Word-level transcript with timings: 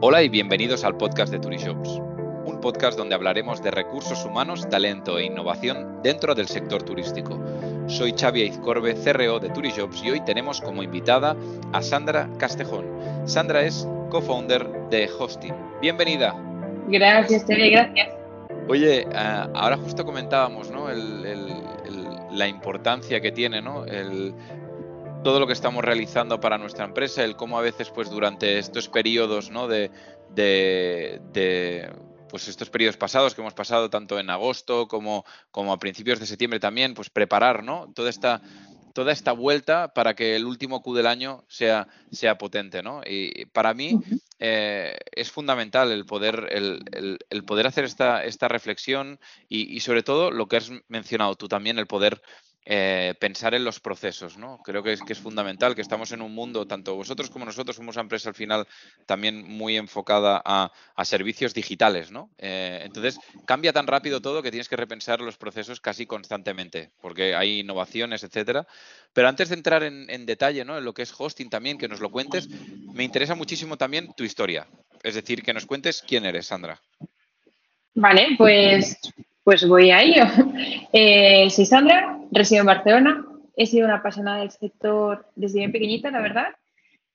Hola 0.00 0.22
y 0.22 0.28
bienvenidos 0.28 0.84
al 0.84 0.96
podcast 0.96 1.32
de 1.32 1.40
Turishops, 1.40 2.00
un 2.44 2.60
podcast 2.60 2.96
donde 2.96 3.16
hablaremos 3.16 3.60
de 3.64 3.72
recursos 3.72 4.24
humanos, 4.24 4.68
talento 4.68 5.18
e 5.18 5.24
innovación 5.24 6.04
dentro 6.04 6.36
del 6.36 6.46
sector 6.46 6.84
turístico. 6.84 7.36
Soy 7.88 8.14
Xavi 8.16 8.42
Izcorbe, 8.42 8.94
CRO 8.94 9.40
de 9.40 9.50
Turishops 9.50 10.00
y 10.04 10.12
hoy 10.12 10.20
tenemos 10.20 10.60
como 10.60 10.84
invitada 10.84 11.34
a 11.72 11.82
Sandra 11.82 12.30
Castejón. 12.38 12.86
Sandra 13.24 13.62
es 13.62 13.88
co-founder 14.10 14.68
de 14.88 15.10
Hosting. 15.18 15.54
Bienvenida. 15.80 16.32
Gracias, 16.86 17.44
Xavi, 17.44 17.70
gracias. 17.70 18.08
Oye, 18.68 19.04
ah, 19.16 19.48
ahora 19.52 19.78
justo 19.78 20.04
comentábamos 20.04 20.70
¿no? 20.70 20.86
la 22.30 22.46
importancia 22.46 23.20
que 23.20 23.32
tiene 23.32 23.60
¿no? 23.60 23.84
el, 23.84 24.32
todo 25.28 25.40
lo 25.40 25.46
que 25.46 25.52
estamos 25.52 25.84
realizando 25.84 26.40
para 26.40 26.56
nuestra 26.56 26.86
empresa, 26.86 27.22
el 27.22 27.36
cómo 27.36 27.58
a 27.58 27.60
veces 27.60 27.90
pues 27.90 28.08
durante 28.08 28.58
estos 28.58 28.88
periodos 28.88 29.50
¿no? 29.50 29.68
de, 29.68 29.90
de, 30.30 31.92
pues 32.30 32.48
estos 32.48 32.70
periodos 32.70 32.96
pasados 32.96 33.34
que 33.34 33.42
hemos 33.42 33.52
pasado 33.52 33.90
tanto 33.90 34.18
en 34.18 34.30
agosto 34.30 34.88
como, 34.88 35.26
como 35.50 35.74
a 35.74 35.78
principios 35.78 36.18
de 36.18 36.24
septiembre 36.24 36.60
también, 36.60 36.94
pues 36.94 37.10
preparar 37.10 37.62
¿no? 37.62 37.92
toda 37.94 38.08
esta 38.08 38.40
toda 38.94 39.12
esta 39.12 39.32
vuelta 39.32 39.92
para 39.92 40.14
que 40.14 40.34
el 40.34 40.46
último 40.46 40.80
Q 40.82 40.94
del 40.94 41.06
año 41.06 41.44
sea, 41.46 41.86
sea 42.10 42.38
potente, 42.38 42.82
¿no? 42.82 43.02
Y 43.06 43.44
para 43.44 43.72
mí 43.72 44.00
eh, 44.40 44.96
es 45.12 45.30
fundamental 45.30 45.92
el 45.92 46.04
poder, 46.04 46.48
el, 46.50 47.18
el, 47.30 47.44
poder 47.44 47.68
hacer 47.68 47.84
esta, 47.84 48.24
esta 48.24 48.48
reflexión 48.48 49.20
y, 49.48 49.72
y, 49.72 49.80
sobre 49.80 50.02
todo 50.02 50.32
lo 50.32 50.48
que 50.48 50.56
has 50.56 50.72
mencionado 50.88 51.36
tú 51.36 51.46
también, 51.46 51.78
el 51.78 51.86
poder 51.86 52.20
eh, 52.64 53.14
pensar 53.18 53.54
en 53.54 53.64
los 53.64 53.80
procesos, 53.80 54.36
¿no? 54.36 54.58
Creo 54.62 54.82
que 54.82 54.92
es, 54.92 55.00
que 55.00 55.14
es 55.14 55.18
fundamental, 55.18 55.74
que 55.74 55.80
estamos 55.80 56.12
en 56.12 56.20
un 56.20 56.34
mundo, 56.34 56.66
tanto 56.66 56.96
vosotros 56.96 57.30
como 57.30 57.46
nosotros, 57.46 57.76
somos 57.76 57.96
una 57.96 58.02
empresa 58.02 58.28
al 58.28 58.34
final 58.34 58.66
también 59.06 59.42
muy 59.48 59.76
enfocada 59.76 60.42
a, 60.44 60.70
servicios 61.04 61.54
digitales, 61.54 62.10
¿no? 62.10 62.30
Eh, 62.36 62.82
entonces, 62.84 63.18
cambia 63.46 63.72
tan 63.72 63.86
rápido 63.86 64.20
todo 64.20 64.42
que 64.42 64.50
tienes 64.50 64.68
que 64.68 64.76
repensar 64.76 65.20
los 65.22 65.38
procesos 65.38 65.80
casi 65.80 66.04
constantemente, 66.04 66.90
porque 67.00 67.34
hay 67.34 67.60
innovaciones, 67.60 68.22
etcétera. 68.22 68.66
Pero 69.14 69.28
antes 69.28 69.48
de 69.48 69.54
entrar 69.54 69.82
en, 69.82 70.26
detalle, 70.26 70.64
¿no? 70.66 70.76
En 70.76 70.84
lo 70.84 70.92
que 70.92 71.02
es 71.02 71.14
hosting 71.16 71.48
también, 71.48 71.78
que 71.78 71.88
nos 71.88 72.00
lo 72.00 72.10
cuentes, 72.10 72.48
me 72.92 73.04
interesa 73.04 73.34
muchísimo 73.34 73.78
también 73.78 74.12
tu 74.14 74.24
historia. 74.24 74.68
Es 75.02 75.14
decir, 75.14 75.42
que 75.42 75.54
nos 75.54 75.64
cuentes 75.64 76.04
quién 76.06 76.26
eres, 76.26 76.48
Sandra. 76.48 76.82
Vale, 77.94 78.34
pues 78.36 79.00
pues 79.48 79.66
voy 79.66 79.90
a 79.90 80.02
ello. 80.02 80.24
Eh, 80.92 81.48
soy 81.48 81.64
Sandra, 81.64 82.18
resido 82.30 82.60
en 82.60 82.66
Barcelona. 82.66 83.26
He 83.56 83.64
sido 83.64 83.86
una 83.86 83.96
apasionada 83.96 84.40
del 84.40 84.50
sector 84.50 85.26
desde 85.36 85.60
bien 85.60 85.72
pequeñita, 85.72 86.10
la 86.10 86.20
verdad. 86.20 86.48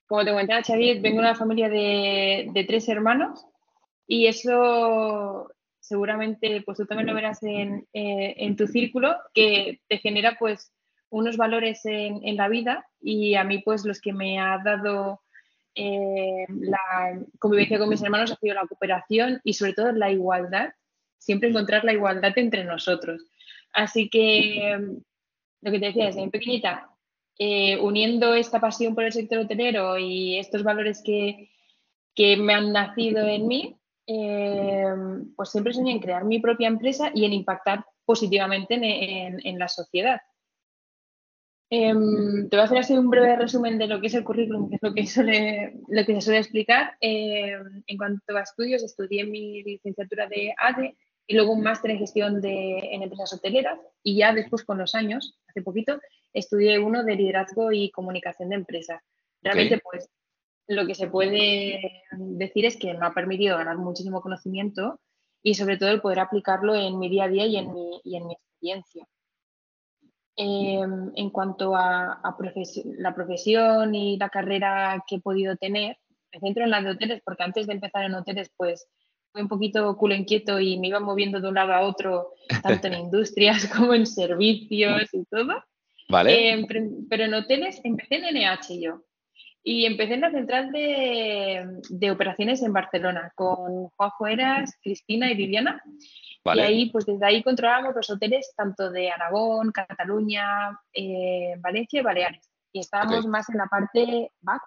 Como 0.07 0.23
te 0.23 0.31
comentaba 0.31 0.63
Xavier, 0.63 0.99
vengo 0.99 1.17
de 1.17 1.27
una 1.27 1.35
familia 1.35 1.69
de, 1.69 2.65
tres 2.67 2.89
hermanos 2.89 3.45
y 4.07 4.25
eso 4.25 5.51
seguramente 5.79 6.63
pues 6.65 6.79
tú 6.79 6.87
también 6.87 7.07
lo 7.07 7.13
verás 7.13 7.43
en, 7.43 7.87
eh, 7.93 8.55
tu 8.57 8.65
círculo, 8.65 9.15
que 9.35 9.81
te 9.87 9.99
genera 9.99 10.35
pues 10.39 10.71
unos 11.09 11.37
valores 11.37 11.81
en, 11.85 12.35
la 12.35 12.47
vida 12.47 12.87
y 12.99 13.35
a 13.35 13.43
mí 13.43 13.59
pues 13.59 13.85
los 13.85 14.01
que 14.01 14.13
me 14.13 14.39
ha 14.39 14.59
dado 14.63 15.21
eh, 15.75 16.45
la 16.49 17.19
convivencia 17.37 17.77
con 17.77 17.89
mis 17.89 18.01
hermanos 18.01 18.31
ha 18.31 18.37
sido 18.37 18.55
la 18.55 18.65
cooperación 18.65 19.39
y 19.43 19.53
sobre 19.53 19.73
todo 19.73 19.91
la 19.91 20.11
igualdad 20.11 20.73
siempre 21.23 21.49
encontrar 21.49 21.83
la 21.85 21.93
igualdad 21.93 22.33
entre 22.37 22.63
nosotros. 22.63 23.25
Así 23.71 24.09
que 24.09 24.77
lo 25.61 25.71
que 25.71 25.79
te 25.79 25.85
decía 25.85 26.05
desde 26.05 26.29
pequeñita, 26.29 26.89
eh, 27.39 27.79
uniendo 27.79 28.35
esta 28.35 28.59
pasión 28.59 28.93
por 28.93 29.05
el 29.05 29.13
sector 29.13 29.39
hotelero 29.39 29.97
y 29.97 30.37
estos 30.37 30.63
valores 30.63 31.01
que, 31.03 31.49
me 32.37 32.53
han 32.53 32.71
nacido 32.71 33.25
en 33.25 33.47
mí, 33.47 33.75
eh, 34.05 34.85
pues 35.35 35.49
siempre 35.49 35.73
soñé 35.73 35.93
en 35.93 35.99
crear 35.99 36.25
mi 36.25 36.39
propia 36.39 36.67
empresa 36.67 37.11
y 37.13 37.25
en 37.25 37.33
impactar 37.33 37.85
positivamente 38.05 38.75
en, 38.75 39.57
la 39.57 39.67
sociedad. 39.67 40.21
Em, 41.69 42.49
te 42.49 42.55
voy 42.55 42.61
a 42.61 42.65
hacer 42.65 42.77
así 42.77 42.93
un 42.93 43.09
breve 43.09 43.35
resumen 43.35 43.79
de 43.79 43.87
lo 43.87 43.99
que 43.99 44.07
es 44.07 44.13
el 44.13 44.23
currículum, 44.23 44.69
que 44.69 44.75
es 44.75 44.83
lo 44.83 44.93
que, 44.93 45.07
suele, 45.07 45.73
lo 45.87 46.05
que 46.05 46.13
se 46.15 46.21
suele 46.21 46.39
explicar. 46.39 46.97
Em, 47.01 47.81
en 47.87 47.97
cuanto 47.97 48.37
a 48.37 48.41
estudios, 48.41 48.83
estudié 48.83 49.23
mi 49.23 49.63
licenciatura 49.63 50.27
de 50.27 50.53
ADE 50.55 50.95
y 51.27 51.35
luego 51.35 51.53
un 51.53 51.61
máster 51.61 51.91
en 51.91 51.99
gestión 51.99 52.41
de, 52.41 52.77
en 52.91 53.01
empresas 53.01 53.33
hoteleras 53.33 53.79
y 54.03 54.17
ya 54.17 54.33
después 54.33 54.63
con 54.63 54.77
los 54.77 54.95
años, 54.95 55.39
hace 55.47 55.61
poquito, 55.61 55.99
estudié 56.33 56.79
uno 56.79 57.03
de 57.03 57.15
liderazgo 57.15 57.71
y 57.71 57.91
comunicación 57.91 58.49
de 58.49 58.55
empresas. 58.55 59.01
Realmente, 59.41 59.79
pues, 59.79 60.09
lo 60.67 60.85
que 60.85 60.95
se 60.95 61.07
puede 61.07 62.03
decir 62.17 62.65
es 62.65 62.77
que 62.77 62.93
me 62.93 63.05
ha 63.05 63.13
permitido 63.13 63.57
ganar 63.57 63.77
muchísimo 63.77 64.21
conocimiento 64.21 64.99
y 65.41 65.55
sobre 65.55 65.77
todo 65.77 65.89
el 65.89 66.01
poder 66.01 66.19
aplicarlo 66.19 66.75
en 66.75 66.97
mi 66.99 67.09
día 67.09 67.25
a 67.25 67.29
día 67.29 67.45
y 67.45 67.57
en 67.57 67.73
mi, 67.73 68.01
y 68.03 68.15
en 68.15 68.27
mi 68.27 68.33
experiencia. 68.33 69.07
Em, 70.35 71.11
en 71.15 71.29
cuanto 71.29 71.75
a, 71.75 72.13
a 72.13 72.37
la 72.97 73.13
profesión 73.13 73.93
y 73.93 74.17
la 74.17 74.29
carrera 74.29 75.03
que 75.07 75.17
he 75.17 75.21
podido 75.21 75.55
tener, 75.57 75.97
me 76.33 76.39
centro 76.39 76.63
en 76.63 76.71
la 76.71 76.81
de 76.81 76.91
hoteles 76.91 77.21
porque 77.23 77.43
antes 77.43 77.67
de 77.67 77.73
empezar 77.73 78.05
en 78.05 78.15
hoteles, 78.15 78.51
pues 78.57 78.87
un 79.35 79.47
poquito 79.47 79.95
culo 79.97 80.15
inquieto 80.15 80.59
y 80.59 80.77
me 80.79 80.87
iba 80.87 80.99
moviendo 80.99 81.39
de 81.39 81.47
un 81.47 81.55
lado 81.55 81.73
a 81.73 81.81
otro, 81.81 82.33
tanto 82.61 82.87
en 82.87 82.93
industrias 83.05 83.67
como 83.67 83.93
en 83.93 84.05
servicios 84.05 85.13
y 85.13 85.25
todo. 85.25 85.63
Vale. 86.09 86.53
Eh, 86.53 86.67
pero 87.09 87.23
en 87.23 87.33
hoteles 87.33 87.81
empecé 87.83 88.15
en 88.15 88.35
NH 88.35 88.79
yo. 88.79 89.03
Y 89.65 89.85
empecé 89.85 90.15
en 90.15 90.21
la 90.21 90.31
central 90.31 90.71
de, 90.73 91.65
de 91.89 92.11
operaciones 92.11 92.61
en 92.61 92.73
Barcelona 92.73 93.31
con 93.33 93.87
Juanjo 93.89 94.27
Eras, 94.27 94.77
Cristina 94.83 95.31
y 95.31 95.35
Viviana. 95.35 95.81
Vale. 96.43 96.61
Y 96.61 96.65
ahí, 96.65 96.89
pues 96.91 97.05
desde 97.05 97.25
ahí 97.25 97.41
controlábamos 97.41 97.95
los 97.95 98.09
hoteles 98.09 98.53
tanto 98.57 98.91
de 98.91 99.09
Aragón, 99.09 99.71
Cataluña, 99.71 100.77
eh, 100.93 101.55
Valencia 101.59 102.01
y 102.01 102.03
Baleares. 102.03 102.49
Y 102.73 102.79
estábamos 102.79 103.25
más 103.25 103.49
en 103.49 103.57
la 103.57 103.67
parte 103.67 104.31
back, 104.41 104.61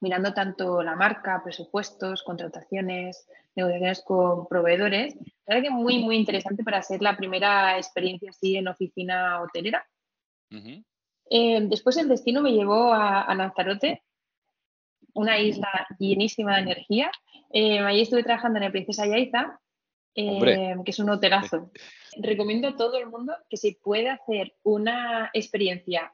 mirando 0.00 0.32
tanto 0.32 0.82
la 0.82 0.94
marca, 0.94 1.42
presupuestos, 1.42 2.22
contrataciones, 2.22 3.26
negociaciones 3.54 4.02
con 4.02 4.46
proveedores. 4.46 5.16
La 5.46 5.56
verdad 5.56 5.68
que 5.68 5.74
muy, 5.74 5.98
muy 5.98 6.16
interesante 6.16 6.62
para 6.62 6.82
ser 6.82 7.02
la 7.02 7.16
primera 7.16 7.76
experiencia 7.76 8.30
así 8.30 8.56
en 8.56 8.68
oficina 8.68 9.40
hotelera. 9.42 9.86
Eh, 11.30 11.60
después 11.62 11.96
el 11.96 12.08
destino 12.08 12.40
me 12.40 12.52
llevó 12.52 12.92
a, 12.94 13.34
Lanzarote, 13.34 14.02
una 15.14 15.38
isla 15.38 15.86
llenísima 15.98 16.56
de 16.56 16.62
energía. 16.62 17.10
Eh, 17.52 17.80
allí 17.80 18.02
estuve 18.02 18.22
trabajando 18.22 18.58
en 18.58 18.64
el 18.64 18.72
Princesa 18.72 19.06
Yaiza, 19.06 19.60
eh, 20.14 20.76
que 20.84 20.90
es 20.90 20.98
un 20.98 21.10
hotelazo. 21.10 21.70
Recomiendo 22.16 22.68
a 22.68 22.76
todo 22.76 22.98
el 22.98 23.06
mundo 23.06 23.34
que 23.48 23.56
si 23.56 23.72
puede 23.72 24.08
hacer 24.08 24.54
una 24.62 25.30
experiencia 25.32 26.12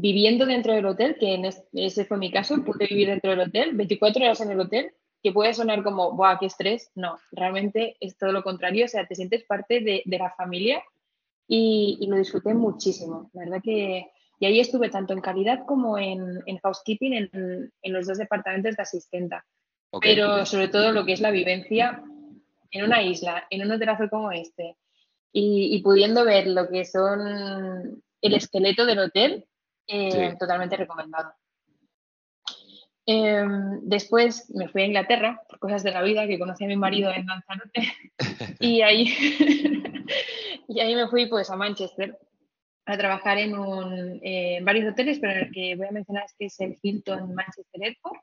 viviendo 0.00 0.46
dentro 0.46 0.72
del 0.72 0.86
hotel, 0.86 1.16
que 1.18 1.40
ese 1.74 2.04
fue 2.04 2.16
mi 2.16 2.30
caso, 2.30 2.64
pude 2.64 2.86
vivir 2.86 3.08
dentro 3.08 3.30
del 3.30 3.40
hotel, 3.40 3.74
24 3.74 4.24
horas 4.24 4.40
en 4.40 4.50
el 4.50 4.60
hotel, 4.60 4.92
que 5.22 5.32
puede 5.32 5.52
sonar 5.52 5.82
como, 5.82 6.12
¡buah, 6.12 6.38
qué 6.38 6.46
estrés! 6.46 6.90
No, 6.94 7.18
realmente 7.32 7.96
es 8.00 8.16
todo 8.16 8.32
lo 8.32 8.42
contrario, 8.42 8.86
o 8.86 8.88
sea, 8.88 9.06
te 9.06 9.14
sientes 9.14 9.44
parte 9.44 9.80
de, 9.80 10.02
la 10.06 10.30
familia 10.30 10.82
y, 11.46 12.06
lo 12.08 12.16
disfruté 12.16 12.54
muchísimo. 12.54 13.30
La 13.34 13.44
verdad 13.44 13.60
que, 13.62 14.10
y 14.38 14.46
ahí 14.46 14.60
estuve 14.60 14.88
tanto 14.88 15.12
en 15.12 15.20
calidad 15.20 15.66
como 15.66 15.98
en, 15.98 16.40
housekeeping 16.62 17.28
en, 17.30 17.92
los 17.92 18.06
dos 18.06 18.16
departamentos 18.16 18.76
de 18.76 18.82
asistenta. 18.82 19.44
Pero 20.00 20.46
sobre 20.46 20.68
todo 20.68 20.92
lo 20.92 21.04
que 21.04 21.12
es 21.12 21.20
la 21.20 21.30
vivencia 21.30 22.02
en 22.70 22.84
una 22.84 23.02
isla, 23.02 23.44
en 23.50 23.62
un 23.62 23.72
hotelazo 23.72 24.08
como 24.08 24.32
este, 24.32 24.76
y, 25.32 25.74
y 25.74 25.82
pudiendo 25.82 26.24
ver 26.24 26.46
lo 26.46 26.68
que 26.68 26.84
son 26.86 28.02
el 28.22 28.34
esqueleto 28.34 28.86
del 28.86 29.00
hotel, 29.00 29.46
eh, 29.90 30.36
totalmente 30.38 30.76
recomendado. 30.76 31.32
Em, 33.06 33.80
después 33.82 34.48
me 34.54 34.68
fui 34.68 34.82
a 34.82 34.86
Inglaterra 34.86 35.42
por 35.48 35.58
cosas 35.58 35.82
de 35.82 35.90
la 35.90 36.02
vida, 36.02 36.26
que 36.26 36.38
conocí 36.38 36.64
a 36.64 36.68
mi 36.68 36.76
marido 36.76 37.10
en 37.12 37.26
Lanzarote 37.26 37.92
y 38.60 38.82
ahí, 38.82 39.06
y 40.68 40.80
ahí 40.80 40.94
me 40.94 41.08
fui 41.08 41.26
pues 41.26 41.50
a 41.50 41.56
Manchester 41.56 42.16
a 42.86 42.96
trabajar 42.96 43.38
en, 43.38 43.58
un, 43.58 44.20
eh, 44.22 44.60
varios 44.62 44.92
hoteles, 44.92 45.18
pero 45.18 45.40
el 45.40 45.52
que 45.52 45.74
voy 45.76 45.86
a 45.86 45.92
mencionar 45.92 46.24
es 46.24 46.34
que 46.38 46.46
es 46.46 46.60
el 46.60 46.78
Hilton 46.80 47.34
Manchester 47.34 47.82
Airport. 47.82 48.22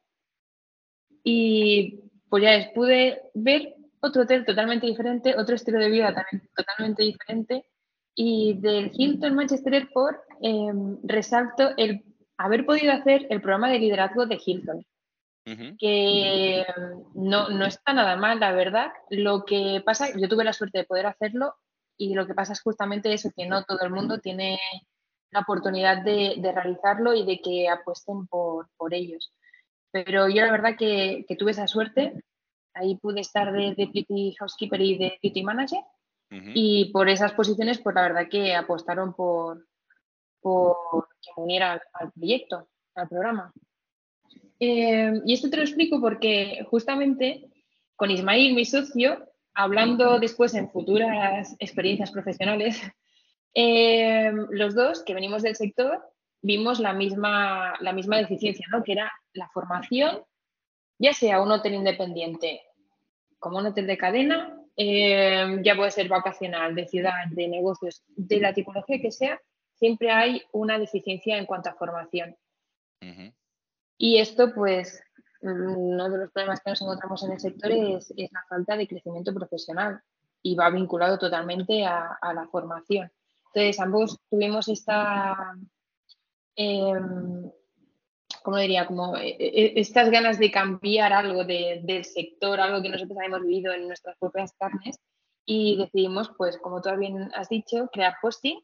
Y 1.24 2.00
pues 2.30 2.44
ya 2.44 2.72
pude 2.74 3.24
ver 3.34 3.76
otro 4.00 4.24
hotel 4.24 4.46
totalmente 4.46 4.88
diferente, 4.88 5.36
otro 5.38 5.56
estilo 5.56 5.80
de 5.80 5.90
vida 5.90 6.14
también 6.14 6.50
totalmente 6.56 7.04
diferente. 7.04 7.66
Y 8.20 8.56
del 8.56 8.92
Hilton 8.94 9.36
Manchester 9.36 9.74
Airport 9.76 10.18
em, 10.42 10.98
resalto 11.04 11.70
el 11.78 12.04
haber 12.38 12.66
podido 12.66 12.92
hacer 12.92 13.28
el 13.30 13.42
programa 13.42 13.70
de 13.70 13.80
liderazgo 13.80 14.26
de 14.26 14.40
Hilton, 14.44 14.86
que 15.80 16.66
no, 17.14 17.50
no 17.50 17.66
está 17.66 17.94
nada 17.94 18.18
mal, 18.18 18.40
la 18.40 18.52
verdad. 18.52 18.92
Lo 19.10 19.46
que 19.46 19.82
pasa, 19.86 20.10
yo 20.18 20.28
tuve 20.28 20.44
la 20.44 20.52
suerte 20.52 20.80
de 20.80 20.84
poder 20.84 21.06
hacerlo 21.06 21.56
y 21.96 22.16
lo 22.16 22.28
que 22.28 22.34
pasa 22.34 22.54
es 22.54 22.62
justamente 22.62 23.14
eso, 23.14 23.32
que 23.36 23.48
no 23.48 23.64
todo 23.64 23.80
el 23.82 23.92
mundo 23.92 24.20
tiene 24.20 24.60
la 25.32 25.42
oportunidad 25.42 26.04
de, 26.04 26.40
realizarlo 26.54 27.14
y 27.14 27.26
de 27.26 27.40
que 27.42 27.70
apuesten 27.70 28.28
por, 28.28 28.68
ellos. 28.92 29.34
Pero 29.92 30.30
yo 30.30 30.46
la 30.46 30.52
verdad 30.52 30.76
que, 30.78 31.26
tuve 31.38 31.52
esa 31.52 31.68
suerte. 31.68 32.14
Ahí 32.74 32.96
pude 32.98 33.22
estar 33.22 33.52
de 33.52 33.74
Deputy 33.76 34.36
Housekeeper 34.40 34.82
y 34.82 34.98
de 34.98 35.20
Duty 35.24 35.44
Manager. 35.44 35.80
Y 36.30 36.92
por 36.92 37.08
esas 37.08 37.32
posiciones, 37.34 37.80
pues 37.80 37.96
la 37.96 38.02
verdad 38.02 38.28
que 38.30 38.54
apostaron 38.54 39.14
por, 39.14 39.66
por 40.42 41.08
que 41.22 41.32
me 41.38 41.44
uniera 41.44 41.82
al, 41.94 42.12
proyecto, 42.12 42.68
al 42.96 43.08
programa. 43.08 43.54
Eh, 44.60 45.22
y 45.26 45.34
esto 45.34 45.50
te 45.50 45.58
lo 45.58 45.64
explico 45.64 46.02
porque 46.02 46.66
justamente 46.70 47.50
con 47.96 48.12
Ismail, 48.12 48.56
mi 48.56 48.66
socio, 48.66 49.26
hablando 49.54 50.20
después 50.20 50.54
en 50.54 50.70
futuras 50.70 51.56
experiencias 51.60 52.12
profesionales, 52.12 52.82
eh, 53.54 54.32
los 54.50 54.76
dos 54.76 55.04
que 55.04 55.14
venimos 55.14 55.44
del 55.44 55.56
sector 55.56 56.04
vimos 56.42 56.80
la 56.80 56.94
misma, 56.94 57.76
la 57.80 57.94
misma 57.94 58.18
deficiencia, 58.18 58.66
¿no? 58.72 58.84
que 58.84 58.94
era 58.94 59.12
la 59.34 59.50
formación, 59.50 60.24
ya 61.00 61.14
sea 61.14 61.42
un 61.42 61.52
hotel 61.52 61.74
independiente 61.74 62.62
como 63.40 63.58
un 63.60 63.68
hotel 63.68 63.88
de 63.88 63.98
cadena, 63.98 64.57
eh, 64.78 65.60
ya 65.64 65.76
puede 65.76 65.90
ser 65.90 66.08
vacacional, 66.08 66.76
de 66.76 66.88
ciudad, 66.88 67.26
de 67.32 67.48
negocios, 67.48 68.04
de 68.16 68.40
la 68.40 68.54
tipología 68.54 69.02
que 69.02 69.12
sea, 69.12 69.42
siempre 69.74 70.12
hay 70.12 70.44
una 70.52 70.78
deficiencia 70.78 71.38
en 71.38 71.48
cuanto 71.48 71.70
a 71.70 71.76
formación. 71.76 72.36
Y 73.98 74.18
esto, 74.20 74.54
pues, 74.54 75.02
uno 75.42 76.10
de 76.10 76.18
los 76.18 76.32
problemas 76.32 76.62
que 76.62 76.70
nos 76.70 76.82
encontramos 76.82 77.24
en 77.24 77.32
el 77.32 77.40
sector 77.40 77.72
es, 77.72 78.14
la 78.16 78.44
falta 78.48 78.78
de 78.78 78.88
crecimiento 78.88 79.34
profesional 79.34 80.02
y 80.44 80.56
va 80.56 80.70
vinculado 80.70 81.18
totalmente 81.18 81.84
a, 81.86 82.18
la 82.34 82.48
formación. 82.52 83.12
Entonces, 83.48 83.80
ambos 83.80 84.20
tuvimos 84.30 84.68
esta, 84.68 85.56
em, 86.56 87.52
¿cómo 88.48 88.60
diría? 88.60 88.88
Como 88.88 89.18
eh, 89.18 89.36
eh, 89.38 89.74
estas 89.76 90.10
ganas 90.10 90.40
de 90.40 90.50
cambiar 90.50 91.12
algo 91.12 91.44
del 91.44 92.06
sector, 92.06 92.62
algo 92.62 92.82
que 92.82 92.88
nosotros 92.88 93.18
habíamos 93.18 93.42
vivido 93.42 93.74
en 93.74 93.90
nuestras 93.90 94.16
propias 94.18 94.54
carnes 94.54 95.02
y 95.46 95.76
decidimos, 95.76 96.32
pues, 96.38 96.58
como 96.58 96.82
tú 96.82 96.90
bien 96.98 97.30
has 97.36 97.50
dicho, 97.50 97.90
crear 97.92 98.16
Posting, 98.22 98.58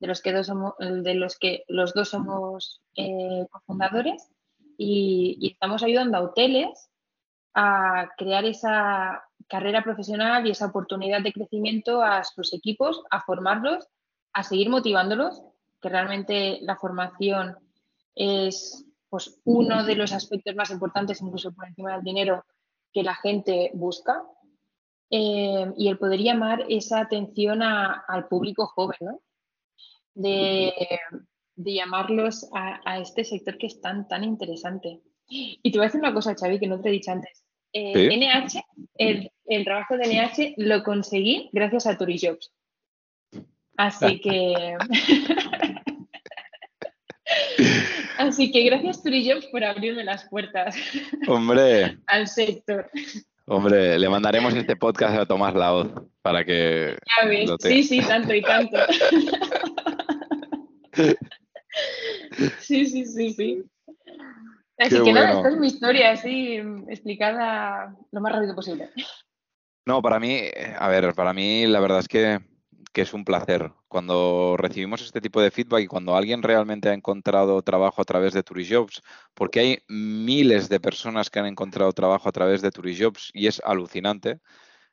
de 0.00 0.06
los 0.08 0.22
que, 0.22 0.32
dos 0.32 0.48
somos, 0.48 0.74
de 0.80 1.14
los, 1.14 1.38
que 1.38 1.62
los 1.68 1.94
dos 1.94 2.08
somos 2.08 2.82
eh, 2.96 3.46
cofundadores 3.48 4.28
y, 4.76 5.52
estamos 5.52 5.84
ayudando 5.84 6.18
a 6.18 6.22
hoteles 6.22 6.90
a 7.54 8.10
crear 8.16 8.44
esa 8.44 9.22
carrera 9.46 9.84
profesional 9.84 10.48
y 10.48 10.50
esa 10.50 10.66
oportunidad 10.66 11.22
de 11.22 11.32
crecimiento 11.32 12.02
a 12.02 12.24
sus 12.24 12.52
equipos, 12.52 13.04
a 13.12 13.20
formarlos, 13.20 13.86
a 14.32 14.42
seguir 14.42 14.68
motivándolos, 14.68 15.44
que 15.80 15.90
realmente 15.90 16.58
la 16.62 16.74
formación 16.74 17.56
es 18.16 18.84
pues, 19.08 19.40
uno 19.44 19.84
de 19.84 19.96
los 19.96 20.12
aspectos 20.12 20.54
más 20.54 20.70
importantes, 20.70 21.20
incluso 21.20 21.52
por 21.52 21.66
encima 21.66 21.94
del 21.94 22.02
dinero, 22.02 22.44
que 22.92 23.02
la 23.02 23.14
gente 23.14 23.70
busca. 23.74 24.22
Eh, 25.10 25.72
y 25.76 25.88
el 25.88 25.98
poder 25.98 26.20
llamar 26.20 26.64
esa 26.68 27.00
atención 27.00 27.62
al 27.62 28.28
público 28.28 28.66
joven, 28.66 28.98
¿no? 29.00 29.20
De, 30.14 30.74
de 31.58 31.74
llamarlos 31.74 32.48
a, 32.54 33.00
este 33.00 33.24
sector 33.24 33.58
que 33.58 33.66
es 33.66 33.80
tan, 33.80 34.06
tan 34.06 34.22
interesante. 34.22 35.00
Y 35.28 35.70
te 35.70 35.78
voy 35.78 35.84
a 35.84 35.88
decir 35.88 36.00
una 36.00 36.14
cosa, 36.14 36.34
Xavi, 36.34 36.60
que 36.60 36.68
no 36.68 36.80
te 36.80 36.88
he 36.88 36.92
dicho 36.92 37.10
antes. 37.10 37.44
NH, 37.74 38.62
el, 38.94 39.30
trabajo 39.64 39.96
de 39.96 40.06
NH 40.06 40.54
lo 40.56 40.84
conseguí 40.84 41.50
gracias 41.52 41.86
a 41.86 41.98
Turijobs. 41.98 42.52
Así 43.76 44.20
que... 44.24 44.76
Así 48.18 48.50
que 48.50 48.64
gracias 48.64 49.02
Turijobs 49.02 49.46
por 49.46 49.64
abrirme 49.64 50.04
las 50.04 50.28
puertas. 50.28 50.76
Hombre. 51.28 51.98
al 52.06 52.26
sector. 52.26 52.90
Hombre, 53.46 53.98
le 53.98 54.08
mandaremos 54.08 54.54
este 54.54 54.76
podcast 54.76 55.16
a 55.16 55.24
Tomás 55.24 55.54
Laoz 55.54 55.88
para 56.20 56.44
que... 56.44 56.98
Ya 57.16 57.28
ves, 57.28 57.50
sí, 57.60 57.82
sí, 57.82 58.00
tanto 58.00 58.34
y 58.34 58.42
tanto. 58.42 58.76
Sí, 62.58 62.86
sí, 62.86 63.04
sí, 63.04 63.30
sí. 63.30 63.64
Así 64.78 65.02
que 65.02 65.12
nada, 65.12 65.32
esta 65.32 65.48
es 65.50 65.56
mi 65.56 65.68
historia, 65.68 66.10
así 66.10 66.56
explicada 66.88 67.94
lo 68.10 68.20
más 68.20 68.32
rápido 68.32 68.54
posible. 68.54 68.90
No, 69.86 70.02
para 70.02 70.18
mí, 70.18 70.40
a 70.76 70.88
ver, 70.88 71.14
para 71.14 71.32
mí 71.32 71.66
la 71.66 71.78
verdad 71.78 72.00
es 72.00 72.08
que, 72.08 72.40
es 72.94 73.14
un 73.14 73.24
placer. 73.24 73.72
Cuando 73.88 74.56
recibimos 74.58 75.02
este 75.02 75.20
tipo 75.20 75.40
de 75.40 75.50
feedback 75.50 75.82
y 75.82 75.86
cuando 75.86 76.16
alguien 76.16 76.42
realmente 76.42 76.88
ha 76.88 76.94
encontrado 76.94 77.62
trabajo 77.62 78.02
a 78.02 78.04
través 78.04 78.32
de 78.34 78.42
Turijobs, 78.42 79.02
porque 79.34 79.60
hay 79.60 79.78
miles 79.88 80.68
de 80.68 80.80
personas 80.80 81.30
que 81.30 81.38
han 81.38 81.46
encontrado 81.46 81.92
trabajo 81.92 82.28
a 82.28 82.32
través 82.32 82.62
de 82.62 82.70
Turijobs 82.70 83.30
y 83.32 83.46
es 83.46 83.60
alucinante. 83.64 84.40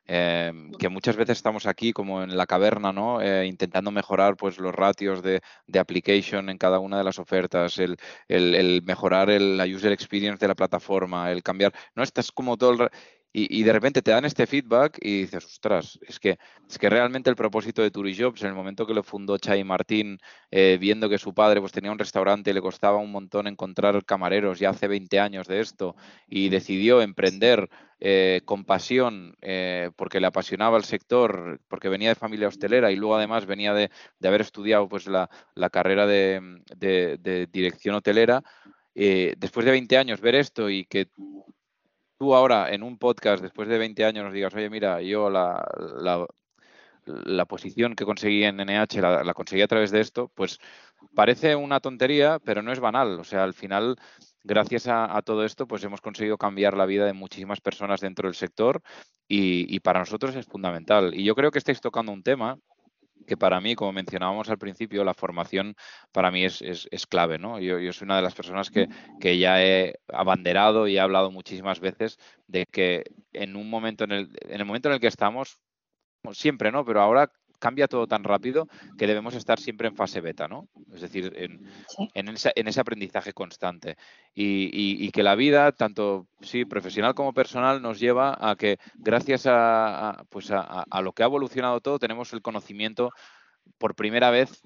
Em, 0.08 0.70
que 0.74 0.88
muchas 0.88 1.16
veces 1.16 1.36
estamos 1.36 1.66
aquí 1.66 1.92
como 1.92 2.22
en 2.22 2.36
la 2.36 2.46
caverna, 2.46 2.92
¿no? 2.92 3.20
Eh, 3.20 3.46
intentando 3.46 3.90
mejorar 3.90 4.36
pues 4.36 4.58
los 4.58 4.72
ratios 4.72 5.20
de, 5.20 5.40
de, 5.66 5.78
application 5.80 6.48
en 6.48 6.58
cada 6.58 6.78
una 6.78 6.98
de 6.98 7.02
las 7.02 7.18
ofertas, 7.18 7.78
el, 7.78 7.96
el, 8.28 8.82
mejorar 8.84 9.30
el, 9.30 9.56
la 9.56 9.64
user 9.64 9.90
experience 9.90 10.38
de 10.38 10.46
la 10.46 10.54
plataforma, 10.54 11.32
el 11.32 11.42
cambiar, 11.42 11.72
¿no? 11.96 12.04
Estás 12.04 12.30
como 12.30 12.56
todo 12.56 12.84
el, 12.84 12.90
y, 13.38 13.64
de 13.64 13.72
repente 13.74 14.00
te 14.00 14.12
dan 14.12 14.24
este 14.24 14.46
feedback 14.46 14.96
y 14.98 15.20
dices, 15.20 15.44
ostras, 15.44 15.98
es 16.08 16.18
que, 16.18 16.38
es 16.66 16.78
que 16.78 16.88
realmente 16.88 17.28
el 17.28 17.36
propósito 17.36 17.82
de 17.82 17.90
Turijobs, 17.90 18.40
en 18.40 18.48
el 18.48 18.54
momento 18.54 18.86
que 18.86 18.94
lo 18.94 19.02
fundó 19.02 19.36
Chay 19.36 19.62
Martín, 19.62 20.18
eh, 20.50 20.78
viendo 20.80 21.06
que 21.10 21.18
su 21.18 21.34
padre 21.34 21.60
pues, 21.60 21.70
tenía 21.70 21.92
un 21.92 21.98
restaurante 21.98 22.50
y 22.50 22.54
le 22.54 22.62
costaba 22.62 22.96
un 22.96 23.12
montón 23.12 23.46
encontrar 23.46 24.02
camareros 24.06 24.58
ya 24.58 24.70
hace 24.70 24.88
20 24.88 25.20
años 25.20 25.46
de 25.48 25.60
esto, 25.60 25.96
y 26.26 26.48
decidió 26.48 27.02
emprender 27.02 27.68
eh, 28.00 28.40
con 28.46 28.64
pasión 28.64 29.36
eh, 29.42 29.90
porque 29.96 30.18
le 30.18 30.28
apasionaba 30.28 30.78
el 30.78 30.84
sector, 30.84 31.60
porque 31.68 31.90
venía 31.90 32.08
de 32.08 32.14
familia 32.14 32.48
hostelera 32.48 32.90
y 32.90 32.96
luego 32.96 33.16
además 33.16 33.44
venía 33.44 33.74
de, 33.74 33.90
haber 34.24 34.40
estudiado 34.40 34.88
pues, 34.88 35.06
la, 35.06 35.28
carrera 35.70 36.06
de, 36.06 36.62
de, 36.74 37.48
dirección 37.52 37.96
hotelera. 37.96 38.42
después 38.94 39.66
de 39.66 39.72
20 39.72 39.98
años 39.98 40.22
ver 40.22 40.36
esto 40.36 40.70
y 40.70 40.86
que 40.86 41.10
tú 42.18 42.34
ahora 42.34 42.72
en 42.72 42.82
un 42.82 42.98
podcast, 42.98 43.42
después 43.42 43.68
de 43.68 43.78
20 43.78 44.04
años, 44.04 44.24
nos 44.24 44.32
digas, 44.32 44.54
oye, 44.54 44.70
mira, 44.70 45.00
yo 45.02 45.30
la, 45.30 45.66
la, 47.04 47.44
posición 47.46 47.94
que 47.94 48.04
conseguí 48.04 48.44
en 48.44 48.60
NH 48.60 49.00
la, 49.00 49.34
conseguí 49.34 49.62
a 49.62 49.68
través 49.68 49.90
de 49.90 50.00
esto, 50.00 50.30
pues 50.34 50.58
parece 51.14 51.56
una 51.56 51.80
tontería, 51.80 52.38
pero 52.44 52.62
no 52.62 52.72
es 52.72 52.80
banal. 52.80 53.20
O 53.20 53.24
sea, 53.24 53.44
al 53.44 53.54
final, 53.54 53.96
gracias 54.44 54.86
a, 54.88 55.20
todo 55.22 55.44
esto, 55.44 55.66
pues 55.66 55.84
hemos 55.84 56.00
conseguido 56.00 56.38
cambiar 56.38 56.76
la 56.76 56.86
vida 56.86 57.06
de 57.06 57.12
muchísimas 57.12 57.60
personas 57.60 58.00
dentro 58.00 58.28
del 58.28 58.34
sector 58.34 58.82
y, 59.28 59.74
y 59.74 59.80
para 59.80 60.00
nosotros 60.00 60.34
es 60.36 60.46
fundamental. 60.46 61.14
Y 61.14 61.24
yo 61.24 61.34
creo 61.34 61.50
que 61.50 61.58
estáis 61.58 61.80
tocando 61.80 62.12
un 62.12 62.22
tema 62.22 62.58
que 63.26 63.36
para 63.36 63.60
mí, 63.60 63.74
como 63.74 63.92
mencionábamos 63.92 64.48
al 64.50 64.58
principio, 64.58 65.04
la 65.04 65.14
formación 65.14 65.74
para 66.12 66.30
mí 66.30 66.44
es, 66.44 67.06
clave, 67.08 67.38
¿no? 67.38 67.58
Yo, 67.58 67.92
soy 67.92 68.04
una 68.04 68.16
de 68.16 68.22
las 68.22 68.34
personas 68.34 68.70
que, 68.70 68.88
ya 69.38 69.62
he 69.62 69.94
abanderado 70.08 70.86
y 70.88 70.96
he 70.96 71.00
hablado 71.00 71.30
muchísimas 71.30 71.80
veces 71.80 72.18
de 72.46 72.66
que 72.66 73.04
en 73.32 73.56
un 73.56 73.68
momento, 73.68 74.04
en 74.04 74.12
el, 74.12 74.30
en 74.42 74.60
el 74.60 74.64
momento 74.64 74.88
en 74.88 74.94
el 74.94 75.00
que 75.00 75.08
estamos, 75.08 75.58
siempre, 76.32 76.72
¿no? 76.72 76.84
Pero 76.84 77.00
ahora 77.00 77.30
cambia 77.58 77.88
todo 77.88 78.06
tan 78.06 78.24
rápido 78.24 78.68
que 78.96 79.06
debemos 79.06 79.34
estar 79.34 79.58
siempre 79.58 79.88
en 79.88 79.96
fase 79.96 80.20
beta, 80.20 80.48
¿no? 80.48 80.68
Es 80.92 81.00
decir, 81.00 81.32
en, 81.36 82.28
ese, 82.28 82.80
aprendizaje 82.80 83.32
constante. 83.32 83.96
Y, 84.34 85.10
que 85.10 85.22
la 85.22 85.34
vida, 85.34 85.72
tanto 85.72 86.26
sí, 86.40 86.64
profesional 86.64 87.14
como 87.14 87.32
personal, 87.32 87.80
nos 87.80 87.98
lleva 87.98 88.36
a 88.38 88.56
que 88.56 88.78
gracias 88.96 89.46
a, 89.46 90.24
pues 90.30 90.50
a, 90.50 91.00
lo 91.00 91.12
que 91.12 91.22
ha 91.22 91.26
evolucionado 91.26 91.80
todo, 91.80 91.98
tenemos 91.98 92.32
el 92.32 92.42
conocimiento 92.42 93.10
por 93.78 93.94
primera 93.94 94.30
vez 94.30 94.62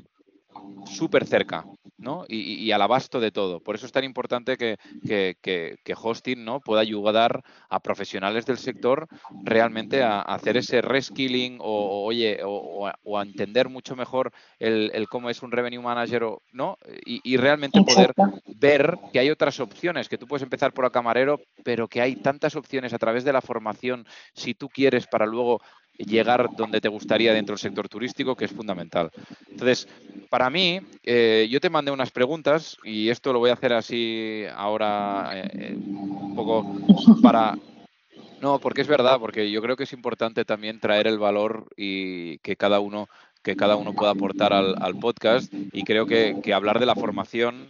súper 0.86 1.26
cerca, 1.26 1.64
¿no? 2.00 2.24
Y, 2.28 2.70
al 2.72 2.82
abasto 2.82 3.20
de 3.20 3.30
todo. 3.30 3.60
Por 3.60 3.74
eso 3.74 3.86
es 3.86 3.92
tan 3.92 4.04
importante 4.04 4.56
que, 4.56 5.94
Hosting 6.02 6.44
¿no? 6.44 6.60
pueda 6.60 6.80
ayudar 6.80 7.42
a 7.68 7.80
profesionales 7.80 8.46
del 8.46 8.58
sector 8.58 9.06
realmente 9.44 10.02
a, 10.02 10.22
hacer 10.22 10.56
ese 10.56 10.80
reskilling 10.80 11.58
o, 11.60 12.04
oye, 12.04 12.40
o, 12.44 12.88
a 12.88 13.22
entender 13.22 13.68
mucho 13.68 13.96
mejor 13.96 14.32
el, 14.58 15.06
cómo 15.08 15.28
es 15.30 15.42
un 15.42 15.52
revenue 15.52 15.82
manager, 15.82 16.24
o, 16.24 16.42
¿no? 16.52 16.76
Y, 17.04 17.36
realmente 17.36 17.82
poder 17.82 18.12
ver 18.46 18.98
que 19.12 19.18
hay 19.18 19.30
otras 19.30 19.60
opciones, 19.60 20.08
que 20.08 20.18
tú 20.18 20.26
puedes 20.26 20.42
empezar 20.42 20.72
por 20.72 20.84
a 20.84 20.90
camarero, 20.90 21.40
pero 21.64 21.88
que 21.88 22.00
hay 22.00 22.16
tantas 22.16 22.56
opciones 22.56 22.92
a 22.92 22.98
través 22.98 23.24
de 23.24 23.32
la 23.32 23.40
formación, 23.40 24.06
si 24.34 24.54
tú 24.54 24.68
quieres, 24.68 25.06
para 25.06 25.26
luego 25.26 25.60
llegar 25.96 26.48
donde 26.56 26.80
te 26.80 26.88
gustaría 26.88 27.32
dentro 27.32 27.54
del 27.54 27.60
sector 27.60 27.88
turístico, 27.88 28.36
que 28.36 28.46
es 28.46 28.52
fundamental. 28.52 29.10
Entonces, 29.50 29.88
para 30.28 30.50
mí, 30.50 30.80
eh, 31.02 31.48
yo 31.50 31.60
te 31.60 31.70
mandé 31.70 31.90
unas 31.90 32.10
preguntas 32.10 32.76
y 32.84 33.08
esto 33.08 33.32
lo 33.32 33.38
voy 33.38 33.50
a 33.50 33.54
hacer 33.54 33.72
así 33.72 34.44
ahora 34.54 35.30
eh, 35.34 35.50
eh, 35.52 35.74
un 35.76 36.34
poco 36.34 36.76
para... 37.22 37.56
No, 38.40 38.58
porque 38.58 38.80
es 38.80 38.88
verdad, 38.88 39.18
porque 39.20 39.50
yo 39.50 39.60
creo 39.60 39.76
que 39.76 39.84
es 39.84 39.92
importante 39.92 40.46
también 40.46 40.80
traer 40.80 41.06
el 41.06 41.18
valor 41.18 41.66
y 41.76 42.38
que 42.38 42.56
cada 42.56 42.80
uno 42.80 43.08
que 43.42 43.56
cada 43.56 43.76
uno 43.76 43.94
pueda 43.94 44.12
aportar 44.12 44.52
al, 44.52 44.98
podcast 45.00 45.50
y 45.72 45.82
creo 45.84 46.04
que, 46.04 46.52
hablar 46.52 46.78
de 46.78 46.84
la 46.84 46.94
formación 46.94 47.68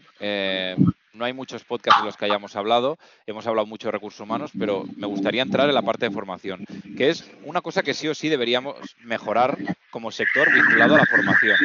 no 1.12 1.25
hay 1.25 1.33
muchos 1.33 1.64
podcasts 1.64 2.00
en 2.00 2.07
los 2.07 2.17
que 2.17 2.25
hayamos 2.26 2.57
hablado, 2.57 2.99
hemos 3.26 3.47
hablado 3.47 3.67
mucho 3.67 3.88
de 3.88 3.93
recursos 3.93 4.21
humanos, 4.21 4.50
pero 4.59 4.85
me 4.97 5.07
gustaría 5.07 5.43
entrar 5.43 5.69
en 5.69 5.75
la 5.75 5.83
parte 5.83 6.07
de 6.09 6.14
formación, 6.14 6.64
que 6.97 7.11
es 7.11 7.31
una 7.45 7.61
cosa 7.61 7.83
que 7.83 7.95
sí 7.95 8.09
o 8.09 8.14
sí 8.14 8.29
deberíamos 8.29 8.76
mejorar 9.02 9.59
como 9.90 10.11
sector 10.11 10.52
vinculado 10.52 10.95
a 10.95 10.99
la 10.99 11.07
formación. 11.07 11.57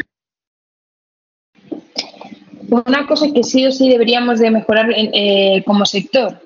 Una 2.69 3.05
cosa 3.07 3.31
que 3.31 3.43
sí 3.43 3.65
o 3.65 3.71
sí 3.71 3.89
deberíamos 3.89 4.39
de 4.39 4.51
mejorar 4.51 4.87
eh, 4.95 5.63
como 5.65 5.85
sector, 5.85 6.41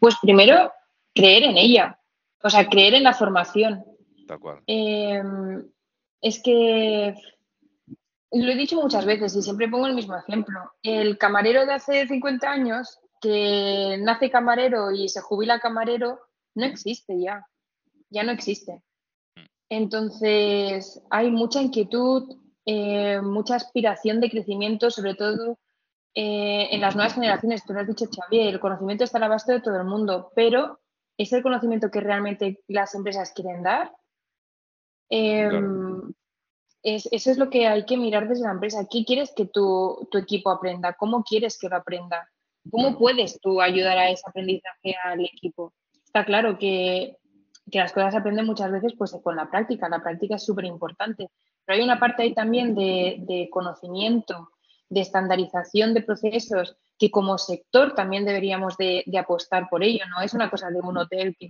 pues 0.00 0.16
primero 0.22 0.72
creer 1.14 1.44
en 1.44 1.58
ella, 1.58 1.98
o 2.42 2.50
sea, 2.50 2.68
creer 2.68 2.94
en 2.94 3.04
la 3.04 3.14
formación. 3.14 3.84
Em, 4.66 5.64
es 6.20 6.42
que 6.42 7.14
lo 8.32 8.52
he 8.52 8.56
dicho 8.56 8.80
muchas 8.80 9.04
veces 9.04 9.34
y 9.36 9.42
siempre 9.42 9.68
pongo 9.68 9.86
el 9.86 9.94
mismo 9.94 10.16
ejemplo. 10.16 10.72
El 10.82 11.18
camarero 11.18 11.66
de 11.66 11.74
hace 11.74 12.06
50 12.06 12.50
años 12.50 12.98
que 13.20 13.98
nace 14.00 14.30
camarero 14.30 14.90
y 14.90 15.08
se 15.08 15.20
jubila 15.20 15.60
camarero 15.60 16.20
no 16.54 16.64
existe 16.64 17.20
ya, 17.20 17.46
ya 18.10 18.22
no 18.22 18.32
existe. 18.32 18.82
Entonces, 19.68 21.02
hay 21.10 21.30
mucha 21.30 21.60
inquietud, 21.60 22.36
eh, 22.64 23.20
mucha 23.20 23.56
aspiración 23.56 24.20
de 24.20 24.30
crecimiento, 24.30 24.90
sobre 24.90 25.14
todo 25.14 25.58
eh, 26.14 26.68
en 26.70 26.80
las 26.80 26.94
nuevas 26.94 27.14
generaciones. 27.14 27.64
Tú 27.64 27.72
lo 27.72 27.80
has 27.80 27.86
dicho, 27.86 28.06
Xavier, 28.06 28.54
el 28.54 28.60
conocimiento 28.60 29.04
está 29.04 29.18
al 29.18 29.24
abasto 29.24 29.52
de 29.52 29.60
todo 29.60 29.76
el 29.76 29.84
mundo, 29.84 30.32
pero 30.34 30.80
¿es 31.18 31.32
el 31.32 31.42
conocimiento 31.42 31.90
que 31.90 32.00
realmente 32.00 32.62
las 32.68 32.94
empresas 32.94 33.32
quieren 33.32 33.62
dar? 33.62 33.92
Em, 36.86 37.00
eso 37.10 37.30
es 37.32 37.36
lo 37.36 37.50
que 37.50 37.66
hay 37.66 37.84
que 37.84 37.96
mirar 37.96 38.28
desde 38.28 38.44
la 38.44 38.52
empresa. 38.52 38.86
¿Qué 38.88 39.04
quieres 39.04 39.32
que 39.34 39.46
tu, 39.46 40.08
equipo 40.12 40.50
aprenda? 40.50 40.92
¿Cómo 40.92 41.24
quieres 41.24 41.58
que 41.58 41.68
lo 41.68 41.76
aprenda? 41.76 42.30
¿Cómo 42.70 42.96
puedes 42.96 43.40
tú 43.40 43.60
ayudar 43.60 43.98
a 43.98 44.10
ese 44.10 44.22
aprendizaje 44.24 44.94
al 45.04 45.24
equipo? 45.24 45.72
Está 46.04 46.24
claro 46.24 46.58
que, 46.58 47.16
las 47.72 47.92
cosas 47.92 48.12
se 48.12 48.18
aprenden 48.18 48.46
muchas 48.46 48.70
veces 48.70 48.94
pues, 48.96 49.16
con 49.20 49.34
la 49.34 49.50
práctica. 49.50 49.88
La 49.88 50.00
práctica 50.00 50.36
es 50.36 50.44
súper 50.44 50.64
importante. 50.66 51.28
Pero 51.64 51.76
hay 51.76 51.84
una 51.84 51.98
parte 51.98 52.22
ahí 52.22 52.34
también 52.34 52.76
de, 52.76 53.48
conocimiento, 53.50 54.50
de 54.88 55.00
estandarización 55.00 55.92
de 55.92 56.02
procesos 56.02 56.76
que 56.96 57.10
como 57.10 57.36
sector 57.36 57.94
también 57.96 58.24
deberíamos 58.24 58.76
de, 58.76 59.02
de, 59.06 59.18
apostar 59.18 59.68
por 59.68 59.82
ello. 59.82 60.04
No 60.08 60.22
es 60.22 60.34
una 60.34 60.48
cosa 60.48 60.70
de 60.70 60.78
un 60.78 60.96
hotel 60.96 61.36
que 61.36 61.48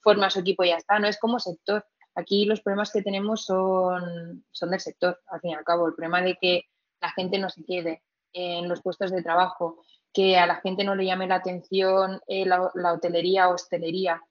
forma 0.00 0.30
su 0.30 0.40
equipo 0.40 0.64
y 0.64 0.68
ya 0.68 0.76
está, 0.76 0.98
no 0.98 1.08
es 1.08 1.18
como 1.18 1.38
sector. 1.38 1.84
Aquí 2.14 2.44
los 2.44 2.60
problemas 2.60 2.92
que 2.92 3.02
tenemos 3.02 3.44
son, 3.44 4.44
son 4.50 4.70
del 4.70 4.80
sector, 4.80 5.20
al 5.28 5.40
fin 5.40 5.50
y 5.50 5.54
al 5.54 5.64
cabo. 5.64 5.86
El 5.86 5.94
problema 5.94 6.20
de 6.20 6.36
que 6.40 6.64
la 7.00 7.10
gente 7.10 7.38
no 7.38 7.48
se 7.48 7.64
quede 7.64 8.02
en 8.32 8.68
los 8.68 8.82
puestos 8.82 9.10
de 9.10 9.22
trabajo, 9.22 9.82
que 10.12 10.36
a 10.36 10.46
la 10.46 10.56
gente 10.56 10.84
no 10.84 10.94
le 10.94 11.06
llame 11.06 11.26
la 11.26 11.36
atención 11.36 12.20
eh, 12.26 12.44
la, 12.44 12.92
hotelería 12.92 13.48
o 13.48 13.54
hostelería, 13.54 14.22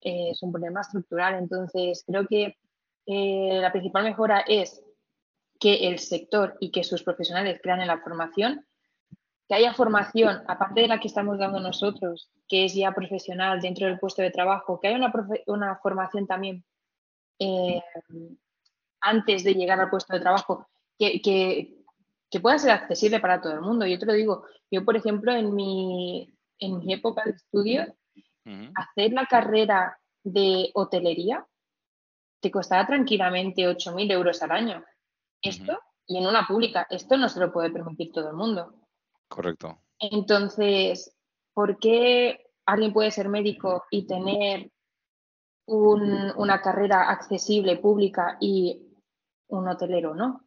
eh, 0.00 0.30
es 0.30 0.42
un 0.42 0.52
problema 0.52 0.80
estructural. 0.80 1.34
Entonces, 1.34 2.04
creo 2.06 2.26
que 2.26 2.56
eh, 3.06 3.58
la 3.60 3.72
principal 3.72 4.04
mejora 4.04 4.44
es 4.46 4.82
que 5.58 5.88
el 5.88 5.98
sector 5.98 6.56
y 6.60 6.70
que 6.70 6.84
sus 6.84 7.02
profesionales 7.02 7.60
crean 7.62 7.80
en 7.80 7.88
la 7.88 8.00
formación, 8.00 8.64
que 9.48 9.54
haya 9.54 9.74
formación, 9.74 10.42
aparte 10.46 10.82
de 10.82 10.88
la 10.88 11.00
que 11.00 11.08
estamos 11.08 11.38
dando 11.38 11.60
nosotros, 11.60 12.30
que 12.48 12.64
es 12.64 12.74
ya 12.74 12.92
profesional 12.92 13.60
dentro 13.60 13.86
del 13.86 13.98
puesto 13.98 14.22
de 14.22 14.30
trabajo, 14.30 14.80
que 14.80 14.88
haya 14.88 14.96
una, 14.96 15.12
una 15.46 15.76
formación 15.76 16.26
también 16.26 16.64
eh, 17.38 17.82
antes 19.00 19.44
de 19.44 19.54
llegar 19.54 19.80
al 19.80 19.90
puesto 19.90 20.14
de 20.14 20.20
trabajo, 20.20 20.68
que, 20.98 21.80
pueda 22.42 22.58
ser 22.58 22.72
accesible 22.72 23.20
para 23.20 23.40
todo 23.40 23.52
el 23.52 23.60
mundo. 23.60 23.86
Yo 23.86 23.96
te 23.96 24.06
lo 24.06 24.12
digo, 24.12 24.44
yo 24.68 24.84
por 24.84 24.96
ejemplo 24.96 25.32
en 25.32 25.54
mi, 25.54 26.28
en 26.58 26.78
mi 26.80 26.92
época 26.92 27.22
de 27.24 27.30
estudio, 27.30 27.96
hacer 28.74 29.12
la 29.12 29.26
carrera 29.26 29.98
de 30.24 30.70
hotelería 30.74 31.46
te 32.44 32.50
costará 32.50 32.86
tranquilamente 32.86 33.62
8.000 33.62 34.12
euros 34.12 34.42
al 34.42 34.50
año. 34.50 34.84
Esto, 35.40 35.78
y 36.06 36.18
en 36.18 36.26
una 36.26 36.46
pública, 36.46 36.86
esto 36.90 37.16
no 37.16 37.28
se 37.30 37.40
lo 37.40 37.50
puede 37.50 37.70
permitir 37.70 38.12
todo 38.12 38.28
el 38.28 38.36
mundo. 38.36 38.74
Correcto. 39.28 39.78
Entonces, 39.98 41.16
¿por 41.54 41.78
qué 41.78 42.50
alguien 42.66 42.92
puede 42.92 43.10
ser 43.10 43.30
médico 43.30 43.84
y 43.90 44.06
tener 44.06 44.70
una 45.66 46.60
carrera 46.60 47.10
accesible, 47.10 47.76
pública 47.76 48.36
y 48.40 48.82
un 49.48 49.68
hotelero, 49.68 50.14
¿no? 50.14 50.44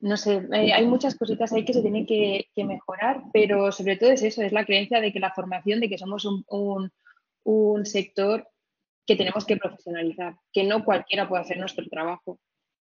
No 0.00 0.16
sé, 0.16 0.46
eh, 0.52 0.72
hay 0.72 0.86
muchas 0.86 1.16
cositas 1.16 1.52
ahí 1.52 1.64
que 1.64 1.72
se 1.72 1.80
tienen 1.80 2.04
que, 2.04 2.48
mejorar, 2.56 3.22
pero 3.32 3.72
sobre 3.72 3.96
todo 3.96 4.10
es 4.10 4.22
eso, 4.22 4.42
es 4.42 4.52
la 4.52 4.66
creencia 4.66 5.00
de 5.00 5.12
que 5.12 5.20
la 5.20 5.32
formación, 5.32 5.80
de 5.80 5.88
que 5.88 5.98
somos 5.98 6.24
un, 6.24 6.90
un 7.44 7.86
sector 7.86 8.48
que 9.06 9.16
tenemos 9.16 9.44
que 9.44 9.56
profesionalizar, 9.56 10.36
que 10.52 10.64
no 10.64 10.84
cualquiera 10.84 11.28
puede 11.28 11.42
hacer 11.42 11.58
nuestro 11.58 11.86
trabajo, 11.88 12.38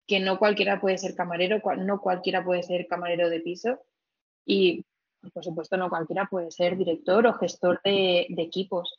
que 0.07 0.19
no 0.19 0.39
cualquiera 0.39 0.79
puede 0.81 0.97
ser 0.97 1.15
camarero, 1.15 1.61
no 1.77 2.01
cualquiera 2.01 2.43
puede 2.43 2.63
ser 2.63 2.87
camarero 2.87 3.29
de 3.29 3.41
piso 3.41 3.79
y, 4.45 4.85
por 5.33 5.43
supuesto, 5.43 5.77
no 5.77 5.89
cualquiera 5.89 6.27
puede 6.29 6.51
ser 6.51 6.77
director 6.77 7.27
o 7.27 7.33
gestor 7.33 7.81
de, 7.83 8.27
de 8.29 8.41
equipos. 8.41 8.93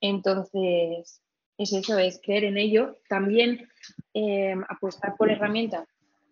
Entonces, 0.00 1.22
es 1.60 1.74
eso, 1.74 1.98
es 1.98 2.20
creer 2.22 2.44
en 2.44 2.56
ello. 2.56 2.96
También 3.08 3.68
eh, 4.14 4.54
apostar 4.68 5.14
por 5.16 5.30
herramientas, 5.30 5.86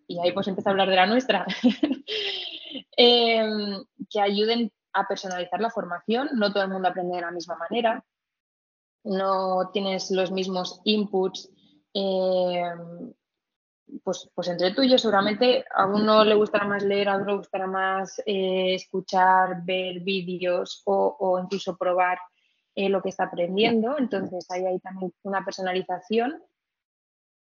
y 0.07 0.19
ahí 0.19 0.33
pues 0.33 0.49
empezar 0.49 0.71
a 0.71 0.73
hablar 0.73 0.89
de 0.89 0.97
la 0.97 1.07
nuestra, 1.07 1.47
em, 2.97 3.85
que 4.09 4.21
ayuden 4.21 4.73
a 4.95 5.07
personalizar 5.07 5.61
la 5.61 5.71
formación. 5.71 6.31
No 6.33 6.51
todo 6.51 6.63
el 6.63 6.71
mundo 6.71 6.89
aprende 6.89 7.17
de 7.17 7.23
la 7.23 7.31
misma 7.31 7.57
manera, 7.57 8.03
no 9.05 9.71
tienes 9.71 10.11
los 10.11 10.31
mismos 10.31 10.81
inputs. 10.85 11.51
Em, 11.93 13.13
pues, 14.03 14.31
pues 14.35 14.49
entre 14.49 14.73
tú 14.73 14.83
y 14.83 14.91
yo 14.91 14.99
seguramente 14.99 15.65
a 15.75 15.87
uno 15.87 16.25
le 16.25 16.35
gustará 16.35 16.67
más 16.67 16.83
leer, 16.83 17.09
a 17.09 17.17
otro 17.17 17.33
le 17.33 17.37
gustará 17.39 17.67
más 17.67 18.19
eh, 18.25 18.75
escuchar, 18.75 19.63
ver 19.65 20.01
vídeos 20.01 20.83
o 20.87 21.39
incluso 21.43 21.77
probar 21.77 22.19
eh, 22.79 22.89
lo 22.89 23.03
que 23.03 23.09
está 23.09 23.25
aprendiendo. 23.25 23.99
Entonces 23.99 24.49
hay 24.53 24.65
ahí 24.65 24.79
también 24.79 25.13
una 25.25 25.45
personalización. 25.45 26.41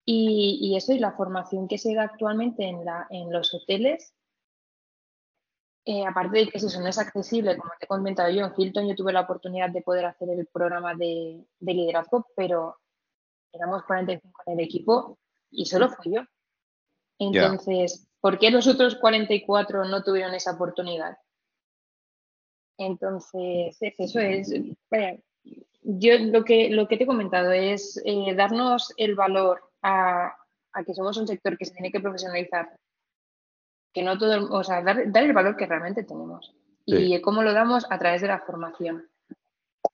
Y, 0.05 0.75
eso 0.77 0.93
y 0.93 0.99
la 0.99 1.13
formación 1.13 1.69
que 1.69 1.79
se 1.79 1.95
da 1.95 2.03
actualmente 2.03 2.65
en, 2.65 2.85
la, 2.85 3.07
en 3.11 3.33
los 3.33 3.55
hoteles, 3.55 4.13
eh, 5.85 6.05
aparte 6.05 6.37
de 6.37 6.49
que 6.49 6.59
eso 6.59 6.81
no 6.81 6.89
es 6.89 6.99
accesible, 6.99 7.57
como 7.57 7.71
te 7.79 7.85
he 7.85 7.87
comentado 7.87 8.29
yo, 8.29 8.45
en 8.45 8.53
Hilton 8.57 8.89
yo 8.89 8.97
tuve 8.97 9.13
la 9.13 9.21
oportunidad 9.21 9.71
de 9.71 9.83
poder 9.83 10.07
hacer 10.07 10.31
el 10.31 10.49
programa 10.49 10.97
de, 10.97 11.47
liderazgo, 11.61 12.27
pero 12.35 12.79
éramos 13.53 13.85
45 13.85 14.43
en 14.47 14.59
el 14.59 14.65
equipo 14.65 15.17
y 15.53 15.67
solo 15.67 15.91
fui 15.91 16.13
yo. 16.13 16.23
Entonces, 17.21 18.09
¿por 18.21 18.41
qué 18.41 18.51
los 18.51 18.67
otros 18.67 18.97
44 18.97 19.85
no 19.85 20.03
tuvieron 20.03 20.35
esa 20.35 20.55
oportunidad? 20.55 21.19
Entonces, 22.81 23.77
es 23.79 23.95
eso 23.99 24.21
es, 24.21 24.51
yo 25.83 26.19
lo 26.19 26.45
que, 26.45 26.71
lo 26.71 26.89
que 26.89 26.97
te 26.97 27.05
he 27.05 27.07
comentado 27.07 27.53
es 27.53 28.01
eh, 28.07 28.35
darnos 28.35 28.95
el 28.97 29.15
valor 29.15 29.61
a, 29.83 30.35
que 30.87 30.95
somos 30.95 31.19
un 31.19 31.27
sector 31.27 31.59
que 31.59 31.67
se 31.67 31.75
tiene 31.75 31.93
que 31.93 32.01
profesionalizar, 32.01 32.75
que 33.93 34.03
no 34.03 34.17
todo, 34.17 34.51
o 34.51 34.65
sea, 34.65 34.83
dar, 34.83 34.99
el 34.99 35.33
valor 35.35 35.57
que 35.57 35.67
realmente 35.67 36.05
tenemos. 36.05 36.55
Y 36.87 37.21
cómo 37.21 37.43
lo 37.43 37.53
damos 37.53 37.87
a 37.91 37.99
través 37.99 38.23
de 38.23 38.29
la 38.29 38.41
formación. 38.41 39.07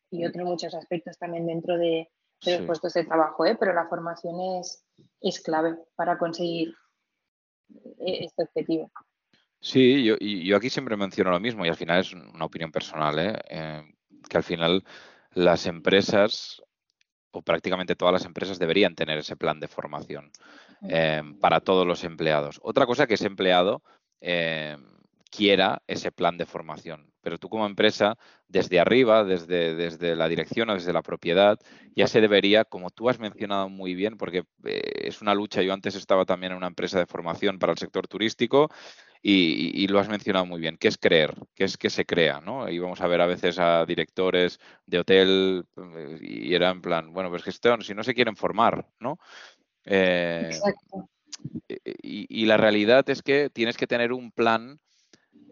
Y 0.09 0.31
tengo 0.31 0.49
muchos 0.49 0.73
aspectos 0.73 1.19
también 1.19 1.45
dentro 1.45 1.77
de, 1.77 2.09
los 2.47 2.63
puestos 2.63 2.95
de 2.95 3.05
trabajo, 3.05 3.45
¿eh? 3.45 3.57
pero 3.59 3.75
la 3.75 3.89
formación 3.89 4.41
es, 4.61 4.85
es 5.21 5.41
clave 5.41 5.77
para 5.97 6.17
conseguir 6.19 6.73
eh, 7.99 8.25
este 8.25 8.45
objetivo. 8.45 8.93
Sí, 9.67 10.05
yo, 10.05 10.17
yo 10.21 10.57
aquí 10.57 10.71
siempre 10.71 10.97
menciono 10.97 11.33
lo 11.33 11.41
mismo 11.41 11.67
y 11.67 11.69
al 11.69 11.75
final 11.75 11.99
es 11.99 12.13
una 12.13 12.45
opinión 12.45 12.71
personal, 12.71 13.19
¿eh? 13.19 13.37
Eh, 13.51 13.83
que 14.31 14.37
al 14.37 14.45
final 14.45 14.85
las 15.33 15.67
empresas 15.67 16.63
o 17.33 17.43
prácticamente 17.43 17.97
todas 17.97 18.13
las 18.13 18.25
empresas 18.27 18.61
deberían 18.61 18.95
tener 18.95 19.19
ese 19.19 19.35
plan 19.35 19.59
de 19.59 19.67
formación 19.67 20.31
eh, 20.89 21.21
para 21.41 21.59
todos 21.59 21.85
los 21.85 22.05
empleados. 22.05 22.61
Otra 22.63 22.87
cosa 22.87 23.09
que 23.09 23.15
ese 23.15 23.27
empleado 23.27 23.83
quiera 25.31 25.83
ese 25.89 26.13
plan 26.13 26.39
de 26.39 26.47
formación. 26.47 27.13
Pero 27.21 27.39
tú 27.39 27.49
como 27.49 27.67
empresa, 27.67 28.17
desde 28.47 28.79
arriba, 28.79 29.25
desde, 29.25 29.75
desde 29.75 30.15
la 30.15 30.29
dirección 30.29 30.71
o 30.71 30.75
desde 30.75 30.93
la 30.93 31.03
propiedad, 31.03 31.59
ya 31.97 32.07
se 32.07 32.21
debería, 32.21 32.65
como 32.65 32.91
tú 32.91 33.09
has 33.09 33.19
mencionado 33.19 33.69
muy 33.69 33.97
bien, 33.97 34.17
porque 34.17 34.45
es 34.63 35.21
una 35.21 35.35
lucha, 35.35 35.61
yo 35.63 35.73
antes 35.73 35.97
estaba 35.97 36.25
también 36.25 36.53
en 36.53 36.59
una 36.59 36.69
empresa 36.69 37.01
de 37.01 37.07
formación 37.07 37.59
para 37.59 37.73
el 37.73 37.79
sector 37.79 38.07
turístico 38.07 38.71
y, 39.29 39.89
lo 39.89 39.99
has 39.99 40.09
mencionado 40.09 40.47
muy 40.47 40.61
bien, 40.61 40.77
que 40.77 40.87
es 40.87 40.99
creer, 40.99 41.35
que 41.57 41.65
es 41.65 41.77
que 41.77 41.91
se 41.91 42.07
crea, 42.07 42.41
¿no? 42.41 42.69
Y 42.69 42.79
vamos 42.79 43.01
a 43.01 43.09
ver 43.09 43.21
a 43.21 43.27
veces 43.27 43.59
a 43.59 43.85
directores 43.85 44.61
de 44.87 45.01
hotel 45.01 45.67
y 46.21 46.55
era 46.55 46.71
en 46.71 46.81
plan, 46.81 47.13
bueno, 47.13 47.29
pues 47.29 47.43
que 47.43 47.51
si 47.51 47.95
no 47.95 48.05
se 48.05 48.15
quieren 48.15 48.37
formar, 48.37 48.87
¿no? 49.01 49.19
Eh, 49.85 50.51
Exacto. 50.53 51.11
Y, 51.69 52.27
y, 52.29 52.47
la 52.47 52.57
realidad 52.57 53.09
es 53.11 53.21
que 53.23 53.51
tienes 53.51 53.77
que 53.77 53.89
tener 53.89 54.13
un 54.13 54.31
plan 54.31 54.79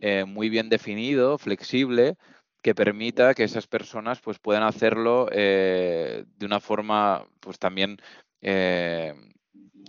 eh, 0.01 0.25
muy 0.25 0.51
bien 0.51 0.69
definido, 0.69 1.37
flexible, 1.37 2.17
que 2.63 2.77
permita 2.77 3.35
que 3.35 3.43
esas 3.43 3.67
personas 3.67 4.21
pues, 4.21 4.39
puedan 4.39 4.63
hacerlo 4.63 5.27
de 5.27 6.25
una 6.43 6.61
forma 6.61 7.27
pues 7.41 7.59
también 7.59 7.99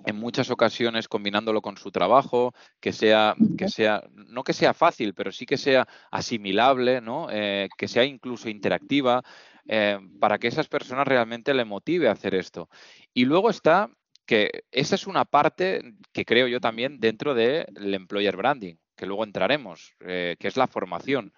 en 0.05 0.15
muchas 0.15 0.50
ocasiones 0.51 1.07
combinándolo 1.07 1.62
con 1.62 1.77
su 1.77 1.91
trabajo, 1.91 2.53
que 2.79 2.93
sea, 2.93 3.35
que 3.57 3.67
sea, 3.67 4.03
no 4.13 4.43
que 4.43 4.53
sea 4.53 4.74
fácil, 4.74 5.13
pero 5.13 5.31
sí 5.31 5.45
que 5.45 5.57
sea 5.57 5.88
asimilable, 6.12 7.01
¿no? 7.01 7.27
Eh, 7.31 7.69
que 7.77 7.88
sea 7.88 8.03
incluso 8.05 8.50
interactiva, 8.50 9.24
eh, 9.67 10.00
para 10.19 10.38
que 10.38 10.47
esas 10.47 10.67
personas 10.67 11.07
realmente 11.07 11.53
le 11.53 11.65
motive 11.65 12.07
a 12.07 12.12
hacer 12.12 12.35
esto. 12.35 12.69
Y 13.13 13.25
luego 13.25 13.50
está 13.50 13.89
que 14.25 14.63
esa 14.71 14.95
es 14.95 15.07
una 15.07 15.25
parte 15.25 15.95
que 16.12 16.25
creo 16.25 16.47
yo 16.47 16.59
también 16.59 17.00
dentro 17.00 17.33
del 17.33 17.93
employer 17.93 18.35
branding, 18.35 18.75
que 18.95 19.05
luego 19.05 19.24
entraremos, 19.24 19.95
eh, 20.00 20.35
que 20.39 20.47
es 20.47 20.57
la 20.57 20.67
formación. 20.67 21.33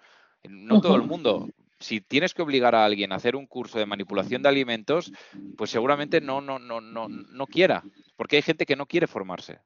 No 0.48 0.80
todo 0.80 0.96
el 0.96 1.02
mundo 1.02 1.48
si 1.80 2.00
tienes 2.00 2.34
que 2.34 2.42
obligar 2.42 2.74
a 2.74 2.84
alguien 2.84 3.12
a 3.12 3.16
hacer 3.16 3.36
un 3.36 3.46
curso 3.46 3.78
de 3.78 3.86
manipulación 3.86 4.42
de 4.42 4.48
alimentos, 4.48 5.12
pues 5.56 5.70
seguramente 5.70 6.20
no, 6.20 6.40
no, 6.40 6.58
no, 6.58 6.80
no, 6.80 7.08
no 7.08 7.46
quiera, 7.46 7.82
porque 8.16 8.36
hay 8.36 8.42
gente 8.42 8.66
que 8.66 8.76
no 8.76 8.86
quiere 8.86 9.06
formarse. 9.06 9.60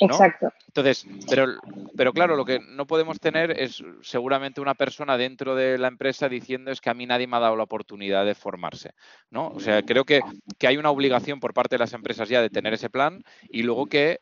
Exacto. 0.00 0.52
Entonces, 0.68 1.06
pero, 1.28 1.46
pero 1.96 2.12
claro, 2.12 2.36
lo 2.36 2.44
que 2.44 2.60
no 2.60 2.86
podemos 2.86 3.18
tener 3.18 3.50
es 3.50 3.82
seguramente 4.02 4.60
una 4.60 4.74
persona 4.74 5.16
dentro 5.16 5.56
de 5.56 5.76
la 5.76 5.88
empresa 5.88 6.28
diciendo 6.28 6.70
es 6.70 6.80
que 6.80 6.90
a 6.90 6.94
mí 6.94 7.04
nadie 7.04 7.26
me 7.26 7.36
ha 7.36 7.40
dado 7.40 7.56
la 7.56 7.64
oportunidad 7.64 8.24
de 8.24 8.36
formarse, 8.36 8.92
¿no? 9.30 9.48
O 9.48 9.60
sea, 9.60 9.82
creo 9.82 10.04
que, 10.04 10.20
que 10.58 10.68
hay 10.68 10.76
una 10.76 10.90
obligación 10.90 11.40
por 11.40 11.52
parte 11.52 11.74
de 11.74 11.80
las 11.80 11.94
empresas 11.94 12.28
ya 12.28 12.40
de 12.40 12.50
tener 12.50 12.74
ese 12.74 12.90
plan 12.90 13.24
y 13.48 13.64
luego 13.64 13.86
que 13.86 14.20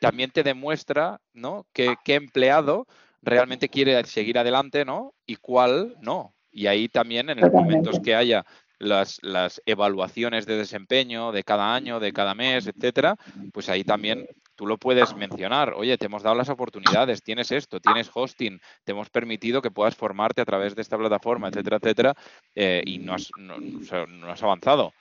también 0.00 0.30
te 0.30 0.42
demuestra, 0.42 1.20
¿no? 1.32 1.66
Que, 1.72 1.96
que 2.04 2.14
empleado 2.14 2.86
realmente 3.22 3.68
quiere 3.68 4.04
seguir 4.04 4.38
adelante, 4.38 4.84
¿no? 4.84 5.14
Y 5.26 5.36
cuál 5.36 5.96
no. 6.00 6.34
Y 6.50 6.66
ahí 6.66 6.88
también 6.88 7.30
en 7.30 7.40
los 7.40 7.52
momentos 7.52 8.00
que 8.00 8.14
haya 8.14 8.44
las, 8.78 9.18
las, 9.22 9.62
evaluaciones 9.64 10.44
de 10.44 10.58
desempeño 10.58 11.32
de 11.32 11.44
cada 11.44 11.74
año, 11.74 12.00
de 12.00 12.12
cada 12.12 12.34
mes, 12.34 12.66
etcétera, 12.66 13.16
pues 13.52 13.68
ahí 13.68 13.84
también 13.84 14.26
tú 14.56 14.66
lo 14.66 14.76
puedes 14.76 15.14
mencionar. 15.14 15.72
Oye, 15.74 15.96
te 15.96 16.06
hemos 16.06 16.22
dado 16.22 16.36
las 16.36 16.48
oportunidades, 16.48 17.22
tienes 17.22 17.52
esto, 17.52 17.80
tienes 17.80 18.10
hosting, 18.12 18.60
te 18.84 18.92
hemos 18.92 19.08
permitido 19.08 19.62
que 19.62 19.70
puedas 19.70 19.94
formarte 19.94 20.42
a 20.42 20.44
través 20.44 20.74
de 20.74 20.82
esta 20.82 20.98
plataforma, 20.98 21.48
etcétera, 21.48 21.78
etcétera, 21.80 22.14
eh, 22.54 22.82
y 22.84 22.98
no 22.98 23.14
has, 23.14 23.30
no 23.38 24.30
has 24.30 24.42
avanzado. 24.42 24.92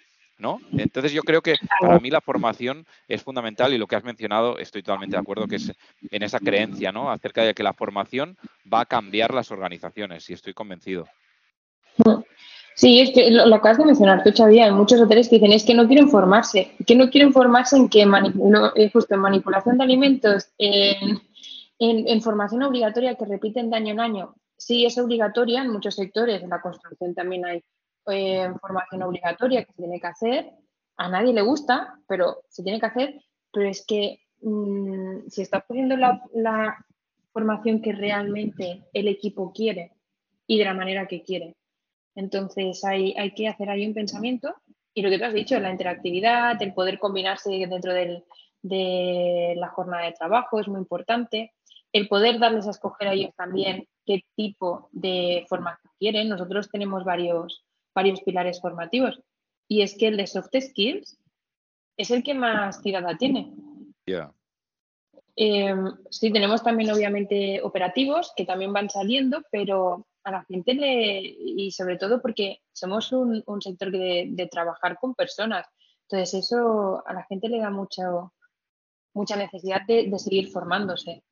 ¿No? 0.41 0.59
Entonces 0.73 1.13
yo 1.13 1.21
creo 1.21 1.41
que 1.41 1.55
para 1.79 1.99
mí 1.99 2.09
la 2.09 2.19
formación 2.19 2.85
es 3.07 3.21
fundamental 3.21 3.73
y 3.73 3.77
lo 3.77 3.87
que 3.87 3.95
has 3.95 4.03
mencionado 4.03 4.57
estoy 4.57 4.81
totalmente 4.81 5.15
de 5.15 5.21
acuerdo 5.21 5.47
que 5.47 5.57
es 5.57 5.71
en 6.09 6.23
esa 6.23 6.39
creencia, 6.39 6.91
¿no? 6.91 7.11
Acerca 7.11 7.43
de 7.43 7.53
que 7.53 7.63
la 7.63 7.73
formación 7.73 8.37
va 8.71 8.81
a 8.81 8.85
cambiar 8.85 9.33
las 9.33 9.51
organizaciones 9.51 10.29
y 10.29 10.33
estoy 10.33 10.53
convencido. 10.53 11.07
Sí, 12.75 12.99
es 12.99 13.11
que 13.11 13.29
lo, 13.29 13.43
acabas 13.53 13.77
de 13.77 13.85
mencionar 13.85 14.23
tú, 14.23 14.31
Xavier, 14.35 14.63
hay 14.63 14.71
muchos 14.71 14.99
hoteles 14.99 15.29
que 15.29 15.35
dicen 15.35 15.51
es 15.51 15.63
que 15.63 15.75
no 15.75 15.87
quieren 15.87 16.09
formarse, 16.09 16.71
que 16.87 16.95
no 16.95 17.09
quieren 17.09 17.31
formarse 17.31 17.77
en 17.77 17.89
que 17.89 18.01
eh, 18.01 18.89
justo 18.91 19.13
en 19.13 19.21
manipulación 19.21 19.77
de 19.77 19.83
alimentos, 19.83 20.49
en, 20.57 21.19
en 21.79 22.21
formación 22.21 22.63
obligatoria 22.63 23.15
que 23.15 23.25
repiten 23.25 23.69
de 23.69 23.77
año 23.77 23.91
en 23.91 23.99
año. 23.99 24.35
Sí, 24.57 24.85
es 24.85 24.97
obligatoria 24.97 25.61
en 25.61 25.71
muchos 25.71 25.95
sectores, 25.95 26.41
en 26.41 26.49
la 26.49 26.61
construcción 26.61 27.13
también 27.13 27.45
hay 27.45 27.63
eh, 28.07 28.51
formación 28.59 29.03
obligatoria 29.03 29.63
que 29.63 29.73
se 29.73 29.81
tiene 29.83 29.99
que 29.99 30.07
hacer. 30.07 30.51
A 30.97 31.09
nadie 31.09 31.33
le 31.33 31.41
gusta, 31.41 31.95
pero 32.07 32.43
se 32.49 32.63
tiene 32.63 32.79
que 32.79 32.85
hacer. 32.85 33.21
Pero 33.51 33.67
es 33.67 33.85
que 33.85 34.21
mm, 34.41 35.27
si 35.27 35.41
está 35.41 35.61
poniendo 35.61 35.95
la, 35.97 36.85
formación 37.33 37.81
que 37.81 37.93
realmente 37.93 38.83
el 38.91 39.07
equipo 39.07 39.53
quiere 39.53 39.93
y 40.47 40.57
de 40.57 40.65
la 40.65 40.73
manera 40.73 41.07
que 41.07 41.23
quiere. 41.23 41.55
Entonces 42.13 42.83
hay, 42.83 43.13
hay 43.17 43.33
que 43.33 43.47
hacer 43.47 43.69
ahí 43.69 43.87
un 43.87 43.93
pensamiento 43.93 44.53
y 44.93 45.01
lo 45.01 45.09
que 45.09 45.17
tú 45.17 45.25
has 45.25 45.33
dicho, 45.33 45.59
la 45.59 45.71
interactividad, 45.71 46.61
el 46.61 46.73
poder 46.73 46.99
combinarse 46.99 47.51
dentro 47.51 47.93
del, 47.93 48.25
de 48.61 49.53
la 49.57 49.69
jornada 49.69 50.05
de 50.05 50.13
trabajo 50.13 50.59
es 50.59 50.67
muy 50.67 50.79
importante. 50.79 51.53
El 51.93 52.07
poder 52.07 52.39
darles 52.39 52.67
a 52.67 52.71
escoger 52.71 53.07
a 53.07 53.13
ellos 53.13 53.33
también 53.35 53.87
qué 54.05 54.23
tipo 54.35 54.89
de 54.91 55.45
formación 55.47 55.91
quieren. 55.99 56.29
Nosotros 56.29 56.69
tenemos 56.69 57.03
varios, 57.03 57.65
varios 57.93 58.21
pilares 58.21 58.61
formativos. 58.61 59.21
Y 59.67 59.81
es 59.81 59.97
que 59.97 60.07
el 60.07 60.17
de 60.17 60.27
soft 60.27 60.55
skills 60.59 61.17
es 61.97 62.11
el 62.11 62.23
que 62.23 62.33
más 62.33 62.81
tirada 62.81 63.17
tiene. 63.17 63.53
Em, 65.35 65.95
sí, 66.09 66.31
tenemos 66.31 66.61
también 66.63 66.91
obviamente 66.91 67.61
operativos 67.63 68.33
que 68.35 68.45
también 68.45 68.73
van 68.73 68.89
saliendo, 68.89 69.41
pero 69.51 70.05
a 70.23 70.31
la 70.31 70.43
gente 70.43 70.73
le, 70.73 71.21
y 71.21 71.71
sobre 71.71 71.97
todo 71.97 72.21
porque 72.21 72.59
somos 72.73 73.11
un, 73.11 73.43
sector 73.61 73.91
de, 73.91 74.49
trabajar 74.51 74.97
con 74.99 75.15
personas, 75.15 75.65
entonces 76.03 76.45
eso 76.45 77.01
a 77.07 77.13
la 77.13 77.23
gente 77.23 77.47
le 77.47 77.59
da 77.59 77.69
mucho, 77.69 78.33
mucha 79.13 79.35
necesidad 79.35 79.81
de 79.87 80.19
seguir 80.19 80.49
formándose. 80.49 81.23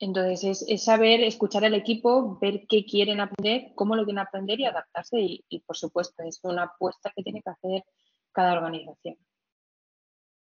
Entonces 0.00 0.64
es, 0.68 0.84
saber 0.84 1.20
escuchar 1.22 1.64
al 1.64 1.74
equipo, 1.74 2.38
ver 2.40 2.66
qué 2.68 2.84
quieren 2.84 3.20
aprender, 3.20 3.72
cómo 3.74 3.96
lo 3.96 4.04
quieren 4.04 4.20
aprender 4.20 4.60
y 4.60 4.64
adaptarse. 4.64 5.16
Y, 5.20 5.60
por 5.66 5.76
supuesto, 5.76 6.22
es 6.22 6.38
una 6.42 6.64
apuesta 6.64 7.12
que 7.14 7.22
tiene 7.22 7.42
que 7.42 7.50
hacer 7.50 7.84
cada 8.32 8.54
organización. 8.54 9.16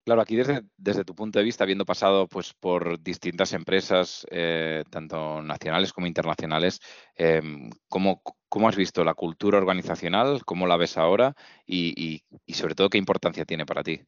Claro, 0.05 0.21
aquí 0.21 0.37
desde, 0.37 0.63
desde, 0.77 1.05
tu 1.05 1.17
punto 1.17 1.41
de 1.41 1.45
vista, 1.45 1.65
habiendo 1.65 1.85
pasado 1.85 2.29
pues, 2.29 2.55
por 2.55 3.01
distintas 3.01 3.53
empresas, 3.53 4.25
eh, 4.31 4.85
tanto 4.89 5.43
nacionales 5.43 5.93
como 5.93 6.07
internacionales, 6.07 6.81
em, 7.17 7.71
¿cómo, 7.89 8.23
has 8.69 8.77
visto 8.77 9.03
la 9.03 9.15
cultura 9.15 9.59
organizacional? 9.59 10.45
¿Cómo 10.45 10.69
la 10.69 10.77
ves 10.77 10.97
ahora? 10.97 11.35
Y, 11.67 12.23
y 12.47 12.55
sobre 12.55 12.77
todo, 12.77 12.89
¿qué 12.89 12.99
importancia 12.99 13.45
tiene 13.45 13.67
para 13.67 13.83
ti? 13.83 14.01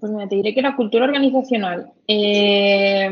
Pues 0.00 0.12
me 0.12 0.26
te 0.26 0.36
diré 0.36 0.54
que 0.54 0.62
la 0.62 0.74
cultura 0.74 1.04
organizacional, 1.04 1.92
eh, 2.08 3.10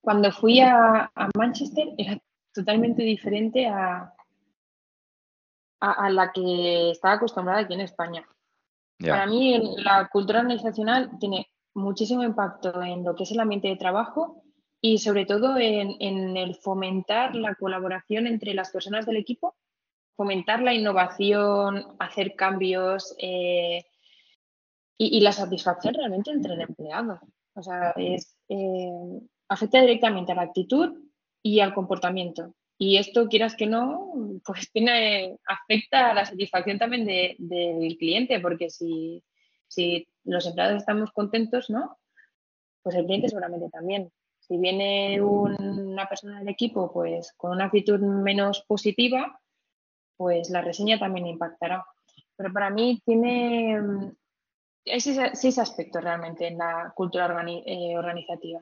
cuando 0.00 0.30
fui 0.30 0.60
a, 0.60 1.10
Manchester, 1.36 1.88
era 1.98 2.16
totalmente 2.54 3.02
diferente 3.02 3.66
a, 3.66 4.14
a, 5.80 6.10
la 6.10 6.30
que 6.32 6.92
estaba 6.92 7.14
acostumbrada 7.14 7.60
aquí 7.60 7.74
en 7.74 7.80
España. 7.80 8.24
Para 9.00 9.26
mí, 9.26 9.60
la 9.78 10.08
cultura 10.12 10.40
organizacional 10.40 11.10
tiene 11.18 11.48
muchísimo 11.74 12.22
impacto 12.22 12.82
en 12.82 13.04
lo 13.04 13.14
que 13.14 13.24
es 13.24 13.32
el 13.32 13.40
ambiente 13.40 13.68
de 13.68 13.76
trabajo 13.76 14.42
y 14.80 14.98
sobre 14.98 15.26
todo 15.26 15.56
en, 15.58 16.36
el 16.36 16.54
fomentar 16.54 17.34
la 17.34 17.54
colaboración 17.54 18.26
entre 18.26 18.54
las 18.54 18.70
personas 18.70 19.06
del 19.06 19.16
equipo, 19.16 19.56
fomentar 20.16 20.62
la 20.62 20.74
innovación, 20.74 21.86
hacer 21.98 22.34
cambios, 22.34 23.14
eh, 23.18 23.84
y, 25.02 25.20
la 25.20 25.32
satisfacción 25.32 25.94
realmente 25.94 26.30
entre 26.30 26.52
el 26.52 26.60
empleado. 26.60 27.20
O 27.54 27.62
sea, 27.62 27.94
eh, 27.96 28.18
afecta 29.48 29.80
directamente 29.80 30.32
a 30.32 30.34
la 30.34 30.42
actitud 30.42 30.94
y 31.42 31.60
al 31.60 31.72
comportamiento. 31.72 32.54
Y 32.76 32.98
esto, 32.98 33.26
quieras 33.28 33.56
que 33.56 33.66
no, 33.66 34.12
pues 34.44 34.70
tiene, 34.72 35.38
afecta 35.46 36.10
a 36.10 36.14
la 36.14 36.26
satisfacción 36.26 36.78
también 36.78 37.06
del 37.06 37.96
cliente, 37.98 38.40
porque 38.40 38.68
si, 38.68 39.24
si 39.68 40.06
los 40.24 40.46
empleados 40.46 40.76
estamos 40.76 41.12
contentos, 41.12 41.70
¿no? 41.70 41.96
Pues 42.82 42.94
el 42.94 43.06
cliente 43.06 43.30
seguramente 43.30 43.70
también. 43.70 44.12
Si 44.38 44.58
viene 44.58 45.20
una 45.22 46.08
persona 46.08 46.40
del 46.40 46.48
equipo 46.48 46.92
pues 46.92 47.32
con 47.38 47.52
una 47.52 47.66
actitud 47.66 48.00
menos 48.00 48.64
positiva, 48.66 49.40
pues 50.18 50.50
la 50.50 50.60
reseña 50.60 50.98
también 50.98 51.26
impactará. 51.26 51.86
Pero 52.36 52.52
para 52.52 52.68
mí 52.68 53.00
tiene, 53.04 53.78
hay 54.86 55.00
seis, 55.00 55.58
aspectos 55.58 56.02
realmente 56.02 56.46
en 56.46 56.58
la 56.58 56.92
cultura 56.94 57.44
eh, 57.46 57.96
organizativa. 57.96 58.60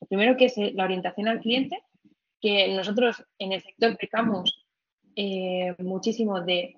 El 0.00 0.08
primero 0.08 0.36
que 0.36 0.46
es 0.46 0.58
eh, 0.58 0.72
la 0.74 0.84
orientación 0.84 1.28
al 1.28 1.40
cliente, 1.40 1.82
que 2.40 2.74
nosotros 2.74 3.24
en 3.38 3.52
el 3.52 3.62
sector 3.62 3.96
pecamos 3.96 4.66
eh, 5.14 5.74
muchísimo 5.78 6.40
de 6.40 6.76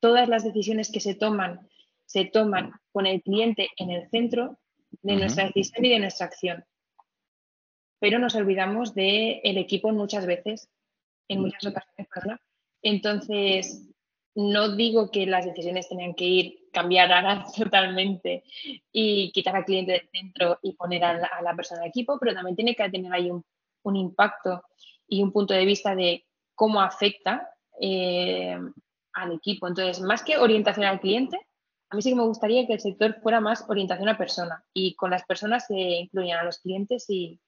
todas 0.00 0.28
las 0.28 0.44
decisiones 0.44 0.90
que 0.92 1.00
se 1.00 1.14
toman, 1.14 1.68
se 2.04 2.26
toman 2.26 2.72
con 2.92 3.06
el 3.06 3.22
cliente 3.22 3.68
en 3.76 3.90
el 3.90 4.08
centro 4.10 4.58
de 5.02 5.16
nuestra 5.16 5.46
decisión 5.46 5.84
y 5.84 5.90
de 5.90 6.00
nuestra 6.00 6.26
acción. 6.26 6.64
Pero 7.98 8.18
nos 8.18 8.34
olvidamos 8.34 8.94
del 8.94 9.58
equipo 9.58 9.92
muchas 9.92 10.26
veces, 10.26 10.68
en 11.28 11.40
muchas 11.40 11.64
ocasiones, 11.64 12.40
Entonces, 12.82 13.88
no 14.34 14.74
digo 14.74 15.10
que 15.10 15.26
las 15.26 15.44
decisiones 15.44 15.88
tengan 15.88 16.14
que 16.14 16.24
ir, 16.24 16.59
cambiar 16.72 17.12
ahora 17.12 17.44
totalmente 17.56 18.44
y 18.92 19.30
quitar 19.32 19.56
al 19.56 19.64
cliente 19.64 19.92
del 19.92 20.08
centro 20.10 20.58
y 20.62 20.74
poner 20.74 21.04
a 21.04 21.42
la, 21.42 21.54
persona 21.54 21.80
del 21.80 21.90
equipo, 21.90 22.18
pero 22.18 22.34
también 22.34 22.56
tiene 22.56 22.74
que 22.74 22.88
tener 22.90 23.12
ahí 23.12 23.30
un, 23.30 23.96
impacto 23.96 24.62
y 25.08 25.22
un 25.22 25.32
punto 25.32 25.54
de 25.54 25.64
vista 25.64 25.94
de 25.94 26.24
cómo 26.54 26.80
afecta 26.80 27.50
eh, 27.80 28.56
al 29.14 29.32
equipo. 29.32 29.66
Entonces, 29.66 30.00
más 30.00 30.22
que 30.22 30.38
orientación 30.38 30.86
al 30.86 31.00
cliente, 31.00 31.38
a 31.88 31.96
mí 31.96 32.02
sí 32.02 32.10
que 32.10 32.16
me 32.16 32.24
gustaría 32.24 32.66
que 32.66 32.74
el 32.74 32.80
sector 32.80 33.20
fuera 33.20 33.40
más 33.40 33.64
orientación 33.68 34.08
a 34.08 34.16
persona 34.16 34.64
y 34.72 34.94
con 34.94 35.10
las 35.10 35.24
personas 35.24 35.66
se 35.66 35.74
incluyan 35.74 36.38
a 36.38 36.44
los 36.44 36.58
clientes 36.58 37.06
y, 37.08 37.40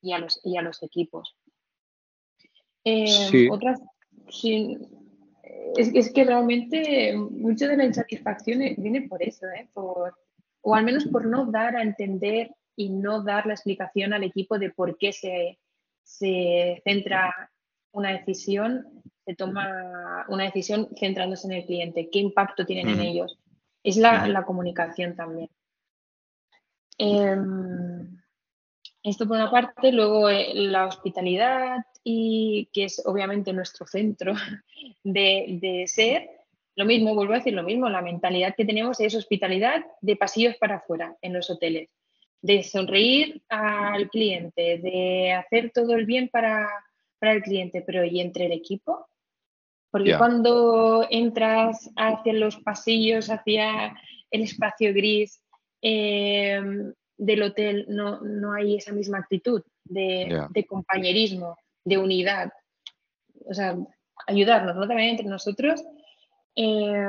y 0.00 0.12
a 0.12 0.18
los, 0.18 0.40
y 0.44 0.56
a 0.56 0.62
los 0.62 0.82
equipos. 0.82 1.34
Eh, 2.84 3.48
otras, 3.50 3.80
es, 5.76 6.12
que 6.12 6.24
realmente 6.24 7.14
mucho 7.16 7.68
de 7.68 7.76
la 7.76 7.84
insatisfacción 7.84 8.60
viene 8.76 9.02
por 9.02 9.22
eso, 9.22 9.46
¿eh? 9.46 9.68
por, 9.72 10.16
o 10.62 10.74
al 10.74 10.84
menos 10.84 11.06
por 11.06 11.26
no 11.26 11.46
dar 11.46 11.76
a 11.76 11.82
entender 11.82 12.50
y 12.76 12.90
no 12.90 13.22
dar 13.22 13.46
la 13.46 13.54
explicación 13.54 14.12
al 14.12 14.24
equipo 14.24 14.58
de 14.58 14.70
por 14.70 14.96
qué 14.98 15.12
se, 15.12 15.58
se 16.02 16.80
centra 16.84 17.50
una 17.92 18.12
decisión, 18.12 19.02
se 19.24 19.34
toma 19.34 20.24
una 20.28 20.44
decisión 20.44 20.88
centrándose 20.98 21.46
en 21.48 21.54
el 21.54 21.66
cliente, 21.66 22.08
qué 22.10 22.18
impacto 22.18 22.64
tienen 22.64 22.88
en 22.88 23.00
ellos. 23.00 23.38
Es 23.82 23.96
la, 23.96 24.44
comunicación 24.44 25.14
también. 25.14 25.50
Em, 26.98 28.20
esto 29.02 29.26
por 29.26 29.36
una 29.36 29.50
parte, 29.50 29.92
luego 29.92 30.28
eh, 30.28 30.52
la 30.54 30.86
hospitalidad 30.86 31.78
y 32.04 32.68
que 32.72 32.84
es 32.84 33.02
obviamente 33.04 33.52
nuestro 33.52 33.86
centro 33.86 34.34
de, 35.04 35.58
de, 35.60 35.86
ser. 35.86 36.30
Lo 36.76 36.84
mismo, 36.84 37.14
vuelvo 37.14 37.32
a 37.32 37.38
decir 37.38 37.54
lo 37.54 37.62
mismo, 37.62 37.88
la 37.88 38.02
mentalidad 38.02 38.54
que 38.56 38.64
tenemos 38.64 39.00
es 39.00 39.14
hospitalidad 39.14 39.84
de 40.00 40.16
pasillos 40.16 40.56
para 40.56 40.76
afuera 40.76 41.16
en 41.22 41.32
los 41.32 41.50
hoteles, 41.50 41.90
de 42.40 42.62
sonreír 42.62 43.42
al 43.48 44.08
cliente, 44.10 44.78
de 44.78 45.32
hacer 45.32 45.72
todo 45.72 45.94
el 45.94 46.06
bien 46.06 46.28
para, 46.28 46.68
para 47.18 47.32
el 47.32 47.42
cliente, 47.42 47.82
pero 47.82 48.04
¿y 48.04 48.20
entre 48.20 48.46
el 48.46 48.52
equipo? 48.52 49.08
Porque 49.90 50.16
cuando 50.18 51.06
entras 51.08 51.90
hacia 51.96 52.32
los 52.34 52.56
pasillos, 52.56 53.30
hacia 53.30 53.96
el 54.30 54.42
espacio 54.42 54.92
gris 54.92 55.42
eh, 55.80 56.60
del 57.16 57.42
hotel, 57.42 57.86
no, 57.88 58.20
no, 58.20 58.52
hay 58.52 58.76
esa 58.76 58.92
misma 58.92 59.18
actitud 59.18 59.62
de, 59.84 60.66
compañerismo, 60.68 61.56
de 61.88 61.98
unidad. 61.98 62.52
O 63.46 63.54
sea, 63.54 63.76
ayudarnos, 64.26 64.76
¿no? 64.76 64.86
También 64.86 65.10
entre 65.10 65.26
nosotros. 65.26 65.82
Eh, 66.54 67.08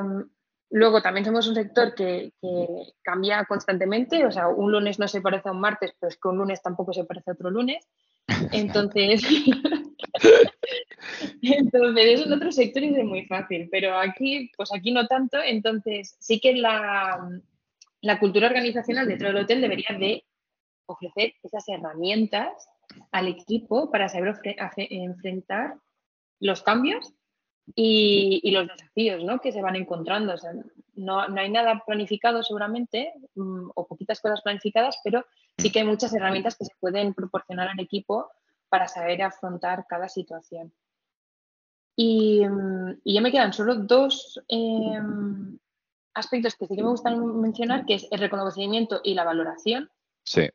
luego 0.69 1.01
también 1.01 1.25
somos 1.25 1.47
un 1.47 1.55
sector 1.55 1.95
que, 1.95 2.33
que, 2.41 2.67
cambia 3.01 3.45
constantemente, 3.45 4.25
o 4.25 4.31
sea, 4.31 4.47
un 4.47 4.71
lunes 4.71 4.99
no 4.99 5.07
se 5.07 5.21
parece 5.21 5.49
a 5.49 5.51
un 5.51 5.59
martes, 5.59 5.93
pero 5.99 6.09
es 6.09 6.17
que 6.17 6.27
un 6.27 6.37
lunes 6.37 6.61
tampoco 6.61 6.93
se 6.93 7.05
parece 7.05 7.31
a 7.31 7.33
otro 7.33 7.49
lunes. 7.49 7.87
Entonces, 8.51 9.23
entonces 11.41 12.05
eso 12.05 12.25
en 12.25 12.33
otros 12.33 12.55
sectores 12.55 12.95
es 12.95 13.03
muy 13.03 13.25
fácil, 13.25 13.67
pero 13.71 13.97
aquí, 13.97 14.51
pues 14.55 14.71
aquí 14.73 14.91
no 14.91 15.07
tanto. 15.07 15.41
Entonces, 15.41 16.15
sí 16.19 16.39
que 16.39 16.53
la, 16.53 17.27
la 18.01 18.19
cultura 18.19 18.47
organizacional 18.47 19.07
dentro 19.07 19.29
del 19.29 19.37
hotel 19.37 19.61
debería 19.61 19.97
de 19.97 20.23
ofrecer 20.85 21.33
esas 21.43 21.67
herramientas 21.69 22.69
al 23.11 23.27
equipo 23.27 23.91
para 23.91 24.09
saber 24.09 24.35
enfrentar 24.77 25.75
los 26.39 26.61
cambios 26.63 27.13
y, 27.75 28.51
los 28.51 28.67
desafíos 28.67 29.23
¿no? 29.23 29.39
que 29.39 29.51
se 29.51 29.61
van 29.61 29.75
encontrando. 29.75 30.35
no, 30.95 31.27
no, 31.27 31.39
hay 31.41 31.49
nada 31.49 31.83
planificado 31.85 32.43
seguramente 32.43 33.13
mm, 33.35 33.69
o 33.75 33.87
poquitas 33.87 34.19
cosas 34.21 34.41
planificadas, 34.41 34.99
pero 35.03 35.25
sí 35.57 35.71
que 35.71 35.79
hay 35.79 35.85
muchas 35.85 36.13
herramientas 36.13 36.57
que 36.57 36.65
se 36.65 36.73
pueden 36.79 37.13
proporcionar 37.13 37.67
al 37.67 37.79
equipo 37.79 38.29
para 38.69 38.87
saber 38.87 39.21
afrontar 39.21 39.85
cada 39.87 40.09
situación. 40.09 40.73
Y, 41.95 42.47
mm, 42.47 43.01
ya 43.03 43.21
me 43.21 43.31
quedan 43.31 43.53
solo 43.53 43.75
dos 43.75 44.41
em, 44.47 45.57
aspectos 46.13 46.55
que 46.55 46.65
sí 46.65 46.75
que 46.75 46.83
me 46.83 46.89
gustan 46.89 47.41
mencionar, 47.41 47.85
que 47.85 47.95
es 47.95 48.07
el 48.11 48.19
reconocimiento 48.19 49.01
y 49.03 49.13
la 49.13 49.25
valoración. 49.25 49.89
Sí. 50.23 50.49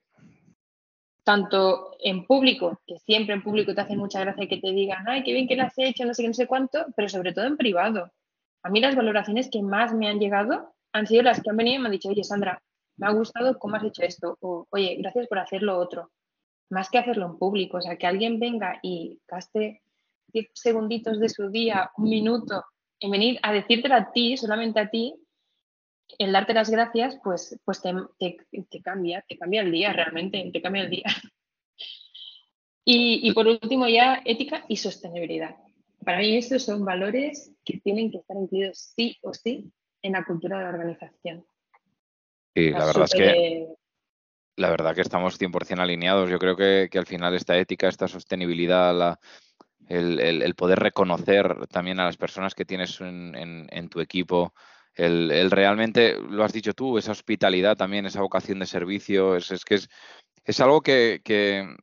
Tanto 1.25 1.97
en 2.01 2.27
público, 2.27 2.81
que 2.87 2.99
siempre 2.99 3.35
en 3.35 3.43
público 3.43 3.75
te 3.75 3.81
hace 3.81 3.97
mucha 3.97 4.21
gracia 4.21 4.47
que 4.47 4.59
te 4.59 4.73
digan, 4.73 5.09
ay, 5.09 5.23
qué 5.25 5.33
bien 5.33 5.49
que 5.49 5.57
lo 5.57 5.65
has 5.65 5.79
hecho, 5.79 6.05
no 6.05 6.15
sé 6.15 6.23
qué, 6.23 6.29
no 6.29 6.35
sé 6.35 6.47
cuánto, 6.47 6.87
pero 6.95 7.09
sobre 7.09 7.33
todo 7.33 7.47
en 7.47 7.57
privado. 7.57 8.13
A 8.63 8.71
mí 8.71 8.81
las 8.81 8.95
valoraciones 8.95 9.49
que 9.51 9.63
más 9.63 9.95
me 9.95 10.09
han 10.09 10.19
llegado 10.19 10.75
han 10.93 11.07
sido 11.07 11.23
las 11.23 11.43
que 11.43 11.51
han 11.51 11.57
venido 11.57 11.77
y 11.77 11.79
me 11.81 11.87
han 11.87 11.93
dicho, 11.93 12.11
oye, 12.11 12.25
Sandra, 12.25 12.63
me 12.97 13.07
ha 13.07 13.11
gustado 13.11 13.59
cómo 13.59 13.77
has 13.77 13.85
hecho 13.85 14.03
esto, 14.03 14.37
o 14.41 14.67
oye, 14.71 14.97
gracias 14.99 15.27
por 15.27 15.39
hacer 15.39 15.63
lo 15.63 15.79
otro 15.79 16.11
más 16.71 16.91
que 16.91 16.99
hacerlo 16.99 17.27
en 17.27 17.39
público, 17.39 17.79
o 17.79 17.81
sea, 17.81 17.97
que 17.97 18.07
alguien 18.07 18.39
venga 18.39 18.79
y 18.83 19.21
gaste 19.29 19.83
10 20.29 20.51
segunditos 20.55 21.21
de 21.21 21.29
su 21.29 21.51
día, 21.51 21.91
un 21.97 22.09
minuto, 22.09 22.65
en 23.01 23.11
venir 23.11 23.39
a 23.43 23.53
decírtelo 23.53 23.95
a 23.95 24.13
ti, 24.13 24.37
solamente 24.37 24.81
a 24.81 24.91
ti, 24.91 25.15
el 26.18 26.33
darte 26.33 26.55
las 26.55 26.70
gracias, 26.70 27.18
pues, 27.22 27.59
pues 27.64 27.81
te, 27.83 27.92
cambia, 28.83 29.24
te 29.29 29.38
cambia 29.38 29.62
el 29.62 29.72
día 29.72 29.92
realmente, 29.92 30.50
te 30.53 30.62
cambia 30.62 30.83
el 30.83 30.90
día. 30.90 31.05
Y, 32.87 33.27
y, 33.27 33.33
por 33.33 33.46
último 33.46 33.88
ya, 33.88 34.20
ética 34.27 34.66
y 34.68 34.77
sostenibilidad. 34.77 35.57
Para 36.05 36.18
mí 36.18 36.37
estos 36.37 36.64
son 36.64 36.85
valores 36.85 37.50
que 37.64 37.79
tienen 37.79 38.11
que 38.11 38.18
estar 38.18 38.37
incluidos 38.37 38.92
sí 38.94 39.16
o 39.22 39.33
sí 39.33 39.72
en 40.03 40.12
la 40.12 40.22
cultura 40.27 40.59
de 40.59 40.64
la 40.64 40.68
organización. 40.68 41.46
Y 42.55 42.72
la 42.72 42.85
verdad 42.85 43.05
es 43.05 43.14
que 43.14 43.74
la 44.57 44.70
verdad 44.70 44.94
que 44.94 45.00
estamos 45.00 45.38
100% 45.38 45.81
alineados. 45.81 46.31
Yo 46.31 46.38
creo 46.38 46.57
que, 46.57 46.88
al 46.94 47.07
final 47.07 47.35
esta 47.35 47.57
ética, 47.57 47.88
esta 47.88 48.09
sostenibilidad, 48.09 49.18
el, 49.88 50.55
poder 50.55 50.79
reconocer 50.79 51.66
también 51.68 52.00
a 52.00 52.05
las 52.05 52.16
personas 52.16 52.55
que 52.55 52.64
tienes 52.64 53.00
en, 53.00 53.88
tu 53.88 54.00
equipo, 54.00 54.55
el, 54.96 55.50
realmente, 55.50 56.16
lo 56.20 56.44
has 56.44 56.52
dicho 56.52 56.72
tú, 56.72 56.98
esa 56.98 57.12
hospitalidad 57.12 57.76
también, 57.76 58.07
esa 58.07 58.20
vocación 58.20 58.59
de 58.59 58.66
servicio, 58.66 59.37
es, 59.37 59.64
que 59.64 59.80
es, 60.44 60.61
algo 60.61 60.80
que, 60.83 61.20
que, 61.24 61.74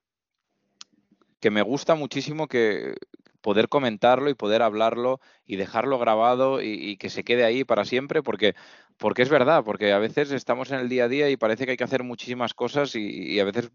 me 1.50 1.62
gusta 1.62 1.96
muchísimo 1.96 2.48
que 2.48 2.96
poder 3.42 3.68
comentarlo 3.68 4.30
y 4.30 4.36
poder 4.36 4.62
hablarlo 4.62 5.20
y 5.46 5.56
dejarlo 5.56 6.00
grabado 6.00 6.62
y, 6.62 6.98
que 6.98 7.10
se 7.10 7.24
quede 7.24 7.44
ahí 7.44 7.64
para 7.64 7.86
siempre, 7.86 8.24
porque 8.24 8.56
porque 8.98 9.24
es 9.24 9.30
verdad, 9.30 9.64
porque 9.66 9.94
a 9.94 9.98
veces 9.98 10.32
estamos 10.32 10.70
en 10.70 10.80
el 10.80 10.88
día 10.88 11.06
a 11.06 11.08
día 11.08 11.30
y 11.32 11.36
parece 11.36 11.66
que 11.66 11.72
hay 11.72 11.78
que 11.78 11.84
hacer 11.84 12.04
muchísimas 12.04 12.54
cosas 12.54 12.96
y, 12.96 13.40
a 13.40 13.44
veces 13.44 13.72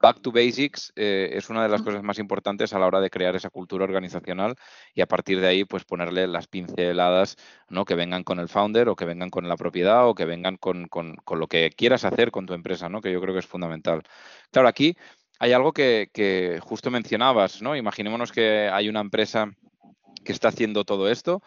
back 0.00 0.20
to 0.20 0.32
basics 0.32 0.92
eh, 0.96 1.30
es 1.32 1.50
una 1.50 1.62
de 1.62 1.68
las 1.68 1.82
cosas 1.82 2.02
más 2.02 2.18
importantes 2.18 2.72
a 2.72 2.78
la 2.78 2.86
hora 2.86 3.00
de 3.00 3.10
crear 3.10 3.34
esa 3.36 3.50
cultura 3.50 3.84
organizacional 3.84 4.54
y 4.94 5.00
a 5.00 5.06
partir 5.06 5.40
de 5.40 5.46
ahí 5.48 5.64
pues 5.64 5.84
ponerle 5.84 6.26
las 6.26 6.46
pinceladas 6.46 7.36
¿no? 7.68 7.84
que 7.84 7.94
vengan 7.94 8.24
con 8.24 8.38
el 8.38 8.48
founder 8.48 8.88
o 8.88 8.96
que 8.96 9.04
vengan 9.04 9.30
con 9.30 9.48
la 9.48 9.56
propiedad 9.56 10.08
o 10.08 10.14
que 10.14 10.24
vengan 10.24 10.56
con, 10.56 10.88
lo 10.90 11.46
que 11.46 11.70
quieras 11.70 12.04
hacer 12.04 12.30
con 12.30 12.46
tu 12.46 12.54
empresa, 12.54 12.88
¿no? 12.88 13.00
que 13.00 13.12
yo 13.12 13.20
creo 13.20 13.34
que 13.34 13.40
es 13.40 13.46
fundamental. 13.46 14.02
Claro, 14.50 14.68
aquí 14.68 14.96
hay 15.38 15.52
algo 15.52 15.72
que, 15.72 16.10
que 16.12 16.58
justo 16.62 16.90
mencionabas, 16.90 17.62
¿no? 17.62 17.76
Imaginémonos 17.76 18.32
que 18.32 18.68
hay 18.72 18.88
una 18.88 19.00
empresa 19.00 19.52
que 20.24 20.32
está 20.32 20.48
haciendo 20.48 20.84
todo 20.84 21.08
esto, 21.08 21.42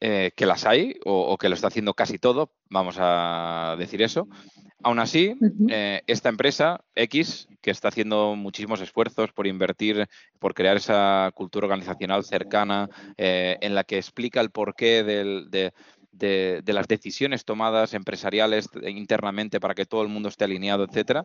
eh, 0.00 0.30
que 0.36 0.46
las 0.46 0.64
hay 0.64 0.94
o, 1.04 1.36
que 1.38 1.48
lo 1.48 1.56
está 1.56 1.66
haciendo 1.66 1.92
casi 1.94 2.18
todo, 2.18 2.52
vamos 2.70 2.96
a 2.98 3.74
decir 3.78 4.00
eso. 4.02 4.28
Aún 4.84 5.00
así, 5.00 5.34
eh, 5.68 6.02
esta 6.06 6.28
empresa 6.28 6.84
X, 6.94 7.48
que 7.60 7.72
está 7.72 7.88
haciendo 7.88 8.36
muchísimos 8.36 8.80
esfuerzos 8.80 9.32
por 9.32 9.48
invertir, 9.48 10.06
por 10.38 10.54
crear 10.54 10.76
esa 10.76 11.32
cultura 11.34 11.66
organizacional 11.66 12.22
cercana, 12.22 12.88
eh, 13.16 13.56
en 13.60 13.74
la 13.74 13.82
que 13.82 13.96
explica 13.96 14.40
el 14.40 14.50
porqué 14.50 15.02
de, 15.02 15.72
de, 16.12 16.62
las 16.72 16.86
decisiones 16.86 17.44
tomadas 17.44 17.92
empresariales 17.94 18.68
internamente 18.86 19.58
para 19.58 19.74
que 19.74 19.84
todo 19.84 20.02
el 20.02 20.08
mundo 20.08 20.28
esté 20.28 20.44
alineado, 20.44 20.84
etcétera, 20.84 21.24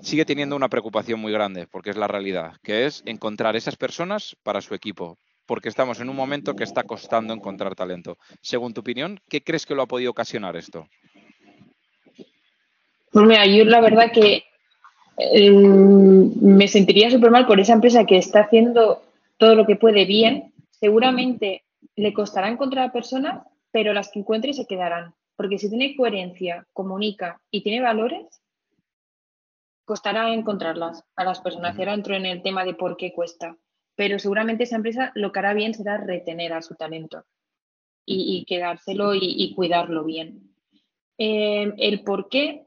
sigue 0.00 0.24
teniendo 0.24 0.56
una 0.56 0.70
preocupación 0.70 1.20
muy 1.20 1.32
grande, 1.32 1.66
porque 1.66 1.90
es 1.90 1.96
la 1.96 2.08
realidad, 2.08 2.54
que 2.62 2.86
es 2.86 3.02
encontrar 3.04 3.56
esas 3.56 3.76
personas 3.76 4.36
para 4.42 4.62
su 4.62 4.74
equipo, 4.74 5.18
porque 5.46 5.68
estamos 5.68 6.00
en 6.00 6.08
un 6.08 6.16
momento 6.16 6.54
que 6.54 6.64
está 6.64 6.84
costando 6.84 7.34
encontrar 7.34 7.74
talento. 7.74 8.18
Según 8.40 8.72
tu 8.72 8.80
opinión, 8.80 9.20
¿qué 9.28 9.42
crees 9.42 9.66
que 9.66 9.74
lo 9.74 9.82
ha 9.82 9.86
podido 9.86 10.10
ocasionar 10.10 10.56
esto? 10.56 10.86
Pues 13.12 13.26
mira, 13.26 13.46
yo 13.46 13.64
la 13.64 13.80
verdad 13.80 14.10
que 14.12 14.44
em, 15.18 16.32
me 16.40 16.66
sentiría 16.68 17.10
súper 17.10 17.30
mal 17.30 17.46
por 17.46 17.60
esa 17.60 17.74
empresa 17.74 18.04
que 18.04 18.16
está 18.16 18.40
haciendo 18.40 19.02
todo 19.36 19.54
lo 19.54 19.66
que 19.66 19.76
puede 19.76 20.04
bien. 20.04 20.52
Seguramente 20.70 21.64
le 21.96 22.12
costará 22.12 22.48
encontrar 22.48 22.88
a 22.88 22.92
personas, 22.92 23.46
pero 23.70 23.92
las 23.92 24.10
que 24.10 24.20
encuentre 24.20 24.52
se 24.52 24.66
quedarán. 24.66 25.14
Porque 25.36 25.58
si 25.58 25.68
tiene 25.68 25.94
coherencia, 25.96 26.66
comunica 26.72 27.40
y 27.50 27.62
tiene 27.62 27.80
valores, 27.80 28.26
costará 29.84 30.32
encontrarlas 30.32 31.04
a 31.16 31.24
las 31.24 31.40
personas. 31.40 31.76
Y 31.76 31.80
ahora 31.80 31.94
entro 31.94 32.14
en 32.14 32.26
el 32.26 32.42
tema 32.42 32.64
de 32.64 32.74
por 32.74 32.96
qué 32.96 33.12
cuesta 33.12 33.56
pero 33.96 34.18
seguramente 34.18 34.64
esa 34.64 34.76
empresa 34.76 35.12
lo 35.14 35.32
que 35.32 35.38
hará 35.38 35.54
bien 35.54 35.74
será 35.74 35.98
retener 35.98 36.52
a 36.52 36.62
su 36.62 36.74
talento 36.74 37.24
y, 38.06 38.44
quedárselo 38.46 39.14
y, 39.14 39.54
cuidarlo 39.54 40.04
bien. 40.04 40.54
Eh, 41.16 41.72
el 41.78 42.02
por 42.02 42.28
qué 42.28 42.66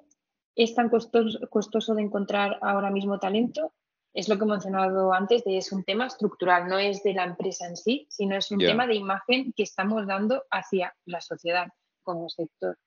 es 0.56 0.74
tan 0.74 0.90
costoso, 0.90 1.94
de 1.96 2.02
encontrar 2.02 2.58
ahora 2.62 2.90
mismo 2.90 3.20
talento 3.20 3.74
es 4.14 4.28
lo 4.28 4.38
que 4.38 4.46
he 4.46 4.48
mencionado 4.48 5.14
antes, 5.14 5.44
de, 5.44 5.58
es 5.58 5.72
un 5.72 5.84
tema 5.84 6.08
estructural, 6.08 6.68
no 6.68 6.80
es 6.80 7.04
de 7.04 7.14
la 7.14 7.24
empresa 7.24 7.68
en 7.68 7.78
sí, 7.78 8.08
sino 8.10 8.36
es 8.36 8.50
un 8.50 8.58
tema 8.58 8.88
de 8.88 8.96
imagen 8.96 9.54
que 9.56 9.62
estamos 9.62 10.08
dando 10.08 10.44
hacia 10.50 10.96
la 11.06 11.22
sociedad 11.22 11.68
como 12.02 12.28
sector. 12.28 12.80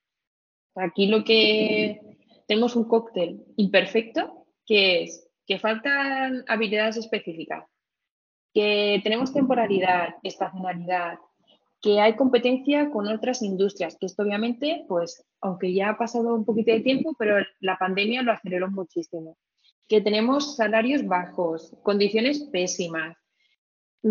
Aquí 0.75 1.07
lo 1.07 1.23
que 1.23 2.01
tenemos 2.49 2.75
un 2.75 2.89
cóctel 2.89 3.45
imperfecto, 3.57 4.47
que 4.67 5.05
es 5.05 5.29
que 5.47 5.61
faltan 5.61 6.45
habilidades 6.49 6.97
específicas, 6.97 7.65
que 8.53 9.01
tenemos 9.03 9.33
temporalidad, 9.33 10.15
estacionalidad, 10.23 11.19
que 11.81 12.01
hay 12.01 12.15
competencia 12.15 12.91
con 12.91 13.09
otras 13.09 13.43
industrias, 13.43 13.97
que 13.99 14.07
esto 14.07 14.23
obviamente, 14.23 14.85
pues, 14.87 15.25
aunque 15.41 15.73
ya 15.73 15.91
ha 15.91 15.99
pasado 15.99 16.35
un 16.35 16.45
poquito 16.45 16.73
de 16.73 16.81
tiempo, 16.81 17.15
pero 17.19 17.37
la 17.61 17.79
pandemia 17.79 18.23
lo 18.23 18.33
aceleró 18.33 18.71
muchísimo. 18.71 19.39
Que 19.89 20.01
tenemos 20.01 20.57
salarios 20.57 21.07
bajos, 21.07 21.75
condiciones 21.83 22.49
pésimas. 22.53 23.17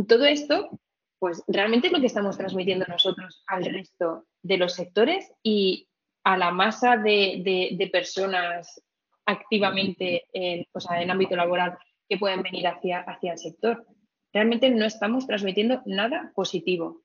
Todo 0.07 0.25
esto, 0.25 0.79
pues, 1.19 1.43
realmente 1.47 1.87
es 1.87 1.93
lo 1.93 1.99
que 1.99 2.07
estamos 2.07 2.37
transmitiendo 2.37 2.85
nosotros 2.87 3.43
al 3.47 3.65
resto 3.65 4.25
de 4.41 4.57
los 4.57 4.73
sectores 4.73 5.31
y 5.43 5.87
a 6.23 6.37
la 6.37 6.51
masa 6.51 6.97
de, 6.97 7.89
personas 7.91 8.81
activamente 9.25 10.25
en, 10.33 10.65
o 10.73 10.79
sea, 10.79 11.01
en 11.01 11.11
ámbito 11.11 11.35
laboral 11.35 11.77
que 12.07 12.17
pueden 12.17 12.41
venir 12.41 12.67
hacia, 12.67 13.01
hacia 13.01 13.33
el 13.33 13.37
sector. 13.37 13.85
Realmente 14.33 14.69
no 14.69 14.85
estamos 14.85 15.25
transmitiendo 15.25 15.81
nada 15.85 16.31
positivo. 16.35 17.01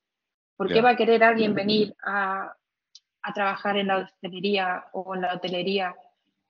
¿Por 0.56 0.72
qué 0.72 0.80
va 0.80 0.90
a 0.90 0.96
querer 0.96 1.24
alguien 1.24 1.54
venir 1.54 1.94
a, 2.04 2.56
trabajar 3.34 3.78
en 3.78 3.86
la 3.86 3.98
hostelería 3.98 4.84
o 4.92 5.14
en 5.14 5.22
la 5.22 5.34
hotelería 5.34 5.94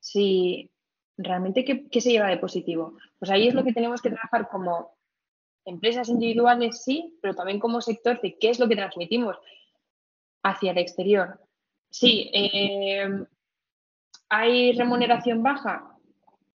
si 0.01 0.71
realmente 1.17 1.65
¿qué, 1.65 2.01
se 2.01 2.11
lleva 2.11 2.27
de 2.27 2.39
positivo? 2.39 2.99
Pues 3.19 3.31
ahí 3.31 3.47
es 3.47 3.55
lo 3.55 3.63
que 3.63 3.73
tenemos 3.73 4.03
que 4.03 4.11
trabajar 4.11 4.49
como 4.49 4.97
empresas 5.65 6.09
individuales, 6.09 6.83
sí, 6.83 7.17
pero 7.23 7.35
también 7.35 7.61
como 7.61 7.81
sector 7.81 8.21
de 8.21 8.37
qué 8.39 8.51
es 8.51 8.59
lo 8.59 8.69
que 8.69 8.77
transmitimos 8.77 9.39
hacia 10.43 10.73
el 10.73 10.79
exterior. 10.79 11.41
Sí, 11.91 12.31
eh, 12.35 13.09
hay 14.29 14.73
remuneración 14.73 15.43
baja, 15.43 15.97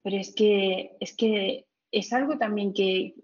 pero 0.02 0.16
es 0.16 0.34
que, 0.34 0.96
es 0.98 1.14
que 1.14 1.66
es 1.92 2.12
algo 2.12 2.38
también 2.38 2.72
que, 2.72 3.14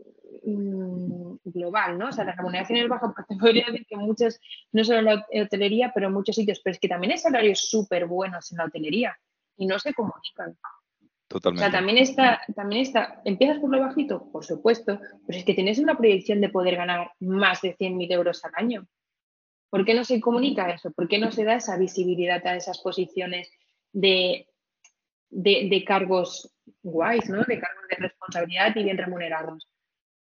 Mm, 0.44 1.36
global, 1.44 1.98
¿no? 1.98 2.08
O 2.08 2.12
sea, 2.12 2.24
la 2.24 2.32
remuneración 2.32 2.78
es 2.80 2.88
baja, 2.88 3.12
porque 3.14 3.34
podría 3.40 3.66
decir 3.66 3.86
que 3.86 3.96
muchos, 3.96 4.40
no 4.72 4.82
solo 4.82 4.98
en 4.98 5.04
la 5.04 5.26
hotelería, 5.44 5.92
pero 5.94 6.08
en 6.08 6.14
muchos 6.14 6.34
sitios, 6.34 6.60
pero 6.62 6.72
es 6.72 6.80
que 6.80 6.88
también 6.88 7.12
hay 7.12 7.18
salarios 7.18 7.60
súper 7.60 8.06
buenos 8.06 8.50
en 8.50 8.58
la 8.58 8.64
hotelería 8.64 9.16
y 9.56 9.66
no 9.66 9.78
se 9.78 9.94
comunican. 9.94 10.56
Totalmente. 11.28 11.64
O 11.66 11.70
sea, 11.70 11.78
también 11.78 11.98
está, 11.98 12.40
también 12.54 12.82
está, 12.82 13.22
empiezas 13.24 13.58
por 13.58 13.70
lo 13.70 13.80
bajito, 13.80 14.30
por 14.32 14.44
supuesto, 14.44 15.00
pero 15.26 15.38
es 15.38 15.44
que 15.44 15.54
tienes 15.54 15.78
una 15.78 15.96
proyección 15.96 16.40
de 16.40 16.48
poder 16.48 16.76
ganar 16.76 17.12
más 17.20 17.62
de 17.62 17.76
100.000 17.76 18.12
euros 18.12 18.44
al 18.44 18.52
año. 18.56 18.86
¿Por 19.70 19.84
qué 19.84 19.94
no 19.94 20.04
se 20.04 20.20
comunica 20.20 20.70
eso? 20.70 20.90
¿Por 20.90 21.08
qué 21.08 21.18
no 21.18 21.32
se 21.32 21.44
da 21.44 21.54
esa 21.54 21.78
visibilidad 21.78 22.46
a 22.46 22.56
esas 22.56 22.80
posiciones 22.80 23.50
de, 23.92 24.48
de, 25.30 25.68
de 25.70 25.84
cargos 25.84 26.52
guays, 26.82 27.30
¿no? 27.30 27.44
De 27.44 27.58
cargos 27.58 27.84
de 27.88 27.96
responsabilidad 27.96 28.76
y 28.76 28.82
bien 28.82 28.98
remunerados? 28.98 29.71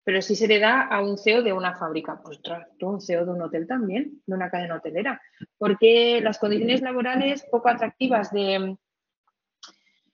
Pero 0.03 0.21
si 0.21 0.35
se 0.35 0.47
le 0.47 0.59
da 0.59 0.81
a 0.81 1.01
un 1.01 1.17
CEO 1.17 1.43
de 1.43 1.53
una 1.53 1.75
fábrica, 1.75 2.19
pues 2.23 2.39
tú 2.77 2.87
un 2.87 3.01
CEO 3.01 3.25
de 3.25 3.31
un 3.31 3.41
hotel 3.41 3.67
también, 3.67 4.21
de 4.25 4.35
una 4.35 4.49
cadena 4.49 4.75
hotelera. 4.75 5.21
Porque 5.57 6.21
las 6.21 6.39
condiciones 6.39 6.81
laborales 6.81 7.45
poco 7.51 7.69
atractivas 7.69 8.31
de 8.31 8.77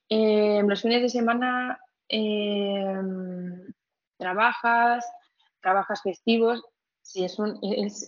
eh, 0.09 0.61
los 0.65 0.81
fines 0.81 1.01
de 1.01 1.09
semana 1.09 1.79
eh, 2.09 3.01
trabajas, 4.17 5.05
trabajas 5.61 6.01
festivos, 6.01 6.63
sí, 7.01 7.23
es, 7.23 7.37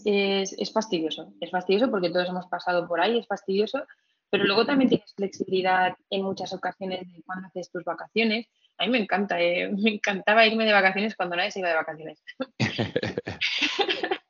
es, 0.06 0.56
es, 0.58 0.72
fastidioso. 0.72 1.34
Es 1.42 1.52
fastidioso 1.52 1.90
porque 1.90 2.10
todos 2.10 2.30
hemos 2.30 2.48
pasado 2.48 2.88
por 2.88 3.00
ahí, 3.00 3.18
es 3.20 3.28
fastidioso, 3.28 3.84
pero 4.30 4.44
luego 4.46 4.66
también 4.66 4.90
tienes 4.90 5.14
flexibilidad 5.14 5.96
en 6.10 6.24
muchas 6.24 6.54
ocasiones 6.54 7.02
de 7.12 7.24
cuando 7.24 7.48
haces 7.48 7.72
tus 7.72 7.84
vacaciones. 7.84 8.48
A 8.78 8.86
mí 8.86 8.92
me 8.92 9.00
encanta, 9.00 9.42
eh, 9.42 9.70
me 9.78 9.96
encantaba 9.96 10.46
irme 10.46 10.66
de 10.66 10.74
vacaciones 10.74 11.16
cuando 11.16 11.36
nadie 11.36 11.52
se 11.52 11.60
iba 11.60 11.70
de 11.70 11.76
vacaciones. 11.76 12.24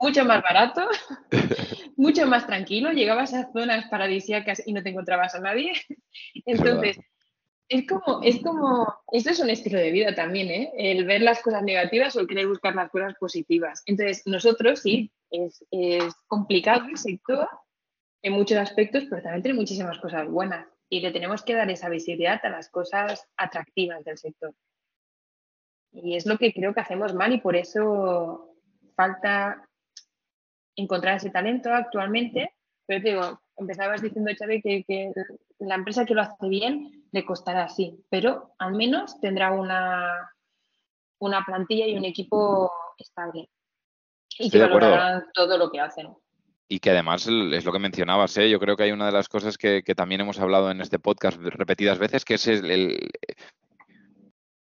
mucho 0.00 0.24
más 0.24 0.42
barato, 0.42 0.86
mucho 1.96 2.26
más 2.26 2.46
tranquilo, 2.46 2.92
llegabas 2.92 3.32
a 3.34 3.50
zonas 3.52 3.88
paradisíacas 3.88 4.62
y 4.66 4.72
no 4.72 4.82
te 4.82 4.90
encontrabas 4.90 5.34
a 5.34 5.40
nadie. 5.40 5.72
Entonces, 6.46 6.98
es, 7.68 7.86
como, 7.86 8.22
es 8.22 8.42
como, 8.42 8.94
esto 9.12 9.30
es 9.30 9.40
un 9.40 9.50
estilo 9.50 9.78
de 9.78 9.90
vida 9.90 10.14
también, 10.14 10.50
¿eh? 10.50 10.72
El 10.76 11.06
ver 11.06 11.22
las 11.22 11.40
cosas 11.40 11.62
negativas 11.62 12.14
o 12.16 12.20
el 12.20 12.26
querer 12.26 12.46
buscar 12.46 12.74
las 12.74 12.90
cosas 12.90 13.14
positivas. 13.18 13.82
Entonces, 13.86 14.22
nosotros 14.26 14.80
sí, 14.80 15.10
es, 15.30 15.64
es 15.70 16.14
complicado 16.26 16.86
el 16.86 16.98
sector 16.98 17.48
en 18.22 18.34
muchos 18.34 18.58
aspectos, 18.58 19.04
pero 19.08 19.22
también 19.22 19.42
tiene 19.42 19.58
muchísimas 19.58 19.98
cosas 19.98 20.28
buenas 20.28 20.66
y 20.88 21.00
le 21.00 21.12
tenemos 21.12 21.42
que 21.42 21.54
dar 21.54 21.70
esa 21.70 21.88
visibilidad 21.88 22.40
a 22.44 22.50
las 22.50 22.68
cosas 22.68 23.26
atractivas 23.36 24.04
del 24.04 24.18
sector. 24.18 24.54
Y 25.92 26.16
es 26.16 26.26
lo 26.26 26.38
que 26.38 26.52
creo 26.52 26.74
que 26.74 26.80
hacemos 26.80 27.14
mal 27.14 27.32
y 27.32 27.40
por 27.40 27.56
eso 27.56 28.56
falta 28.96 29.68
encontrar 30.76 31.16
ese 31.16 31.30
talento 31.30 31.72
actualmente. 31.72 32.54
Pero 32.86 33.02
te 33.02 33.10
digo, 33.10 33.40
empezabas 33.56 34.02
diciendo, 34.02 34.30
Xavi, 34.36 34.60
que, 34.60 34.84
que 34.84 35.12
la 35.60 35.76
empresa 35.76 36.04
que 36.04 36.14
lo 36.14 36.22
hace 36.22 36.48
bien 36.48 37.04
le 37.12 37.24
costará 37.24 37.64
así, 37.64 38.04
pero 38.10 38.54
al 38.58 38.74
menos 38.74 39.20
tendrá 39.20 39.52
una, 39.52 40.32
una 41.20 41.44
plantilla 41.44 41.86
y 41.86 41.96
un 41.96 42.04
equipo 42.04 42.70
estable. 42.98 43.48
Y 44.38 44.50
que 44.50 44.58
valorarán 44.58 45.26
todo 45.32 45.56
lo 45.56 45.70
que 45.70 45.80
hacen. 45.80 46.08
Y 46.68 46.78
que 46.80 46.90
además 46.90 47.26
es 47.26 47.64
lo 47.64 47.72
que 47.72 47.78
mencionabas, 47.78 48.36
¿eh? 48.38 48.48
yo 48.48 48.58
creo 48.58 48.76
que 48.76 48.84
hay 48.84 48.92
una 48.92 49.06
de 49.06 49.12
las 49.12 49.28
cosas 49.28 49.58
que, 49.58 49.82
también 49.94 50.22
hemos 50.22 50.40
hablado 50.40 50.70
en 50.70 50.80
este 50.80 50.98
podcast 50.98 51.38
repetidas 51.38 51.98
veces, 51.98 52.24
que 52.24 52.34
es 52.34 52.46
el, 52.46 53.10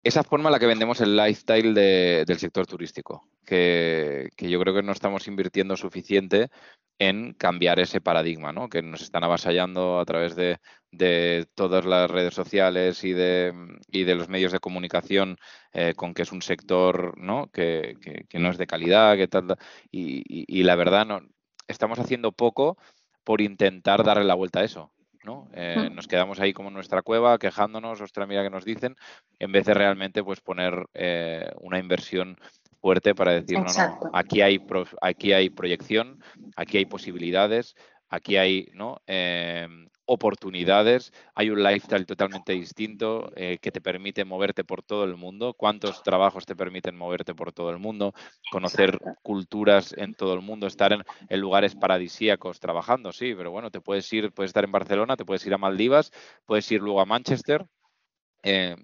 esa 0.04 0.24
forma 0.24 0.50
en 0.50 0.54
la 0.54 0.60
que 0.60 0.66
vendemos 0.66 1.02
el 1.02 1.18
lifestyle 1.18 1.74
del 1.74 2.40
sector 2.40 2.66
turístico, 2.66 3.28
que, 3.46 4.30
yo 4.38 4.60
creo 4.60 4.74
que 4.74 4.84
no 4.84 4.92
estamos 4.92 5.28
invirtiendo 5.28 5.76
suficiente 5.76 6.50
en 7.00 7.34
cambiar 7.34 7.80
ese 7.80 8.02
paradigma, 8.02 8.54
¿no? 8.54 8.70
que 8.70 8.82
nos 8.82 9.02
están 9.02 9.24
avasallando 9.24 10.00
a 10.00 10.06
través 10.06 10.36
de, 10.36 10.58
todas 11.54 11.86
las 11.86 12.10
redes 12.10 12.34
sociales 12.34 13.04
y 13.04 13.14
de, 13.14 13.54
los 13.92 14.30
medios 14.30 14.52
de 14.52 14.60
comunicación 14.60 15.38
eh, 15.74 15.94
con 15.96 16.14
que 16.14 16.22
es 16.22 16.32
un 16.32 16.42
sector. 16.42 17.14
Que, 17.52 17.98
no 18.34 18.50
es 18.50 18.58
de 18.58 18.68
calidad, 18.68 19.18
que 19.18 19.28
tal, 19.28 19.58
y, 19.92 20.24
y 20.28 20.64
la 20.64 20.76
verdad 20.76 21.06
no, 21.06 21.22
estamos 21.70 22.00
haciendo 22.00 22.32
poco 22.32 22.78
por 23.24 23.42
intentar 23.42 24.04
darle 24.04 24.26
la 24.26 24.34
vuelta 24.34 24.60
a 24.60 24.64
eso. 24.64 24.92
¿no? 25.24 25.50
Eh, 25.54 25.90
nos 25.94 26.08
quedamos 26.08 26.40
ahí 26.40 26.54
como 26.54 26.70
en 26.70 26.74
nuestra 26.74 27.02
cueva 27.02 27.38
quejándonos, 27.38 28.02
ostras, 28.02 28.28
mira 28.28 28.44
que 28.44 28.50
nos 28.50 28.66
dicen, 28.66 28.96
en 29.38 29.52
vez 29.52 29.66
de 29.66 29.74
realmente 29.74 30.24
pues 30.24 30.40
poner 30.42 30.86
eh, 30.94 31.50
una 31.60 31.80
inversión 31.80 32.38
fuerte 32.82 33.14
para 33.14 33.34
decir, 33.34 33.60
no, 33.60 33.66
no, 33.66 34.10
aquí 34.14 34.42
hay, 34.42 34.66
aquí 35.02 35.34
hay 35.34 35.50
proyección, 35.50 36.24
aquí 36.56 36.78
hay 36.78 36.86
posibilidades, 36.86 37.76
aquí 38.08 38.38
hay 38.38 38.70
¿no? 38.74 39.02
Eh, 39.08 39.68
oportunidades, 40.10 41.14
hay 41.36 41.52
un 41.52 41.62
lifestyle 41.62 42.08
totalmente 42.08 42.54
distinto 42.54 43.32
eh, 43.36 43.60
que 43.62 43.72
te 43.72 43.80
permite 43.80 44.26
moverte 44.26 44.64
por 44.64 44.82
todo 44.82 45.04
el 45.04 45.16
mundo. 45.16 45.54
¿Cuántos 45.54 46.02
trabajos 46.02 46.48
te 46.48 46.56
permiten 46.56 46.98
moverte 46.98 47.36
por 47.36 47.54
todo 47.54 47.70
el 47.70 47.78
mundo? 47.78 48.14
Conocer 48.52 49.00
culturas 49.22 49.94
en 49.96 50.16
todo 50.16 50.34
el 50.34 50.42
mundo, 50.42 50.66
estar 50.66 50.94
en, 50.94 51.40
lugares 51.40 51.76
paradisíacos 51.76 52.60
trabajando, 52.60 53.12
sí, 53.12 53.36
pero 53.36 53.52
bueno, 53.52 53.70
te 53.70 53.82
puedes 53.82 54.12
ir, 54.12 54.32
puedes 54.32 54.50
estar 54.50 54.64
en 54.64 54.72
Barcelona, 54.72 55.16
te 55.16 55.26
puedes 55.26 55.46
ir 55.46 55.54
a 55.54 55.60
Maldivas, 55.60 56.12
puedes 56.48 56.70
ir 56.72 56.82
luego 56.82 57.02
a 57.02 57.06
Manchester. 57.06 57.66
Eh, 58.42 58.76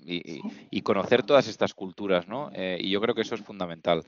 y, 0.69 0.81
conocer 0.81 1.23
todas 1.23 1.47
estas 1.47 1.73
culturas, 1.73 2.27
¿no? 2.27 2.51
Eh, 2.53 2.77
y 2.79 2.91
yo 2.91 2.99
creo 2.99 3.15
que 3.15 3.21
eso 3.21 3.35
es 3.35 3.41
fundamental. 3.41 4.03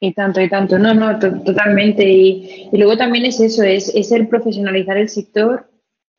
Y 0.00 0.14
tanto, 0.14 0.40
y 0.40 0.48
tanto, 0.48 0.78
no, 0.78 0.94
no, 0.94 1.18
totalmente. 1.18 2.08
Y, 2.08 2.70
luego 2.72 2.96
también 2.96 3.24
es 3.24 3.40
eso, 3.40 3.64
es, 3.64 3.92
es 3.94 4.12
el 4.12 4.28
profesionalizar 4.28 4.96
el 4.96 5.08
sector, 5.08 5.68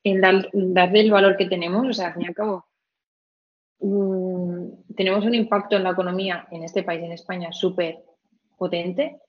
en 0.04 0.22
darle 0.22 1.00
el 1.02 1.12
valor 1.12 1.38
que 1.38 1.46
tenemos, 1.46 1.88
o 1.88 1.94
sea, 1.94 2.08
al 2.08 2.13
fin 2.13 2.24
y 2.24 2.28
al 2.28 2.34
cabo, 2.34 2.65
mm, 3.80 4.94
tenemos 4.96 5.26
un 5.26 5.34
impacto 5.34 5.78
en 5.78 5.84
la 5.84 5.92
economía 5.92 6.48
en 6.52 6.63
este 6.63 6.84
país, 6.84 7.04
en 7.04 7.13
España, 7.13 7.52
súper 7.52 8.04
potente. 8.58 9.22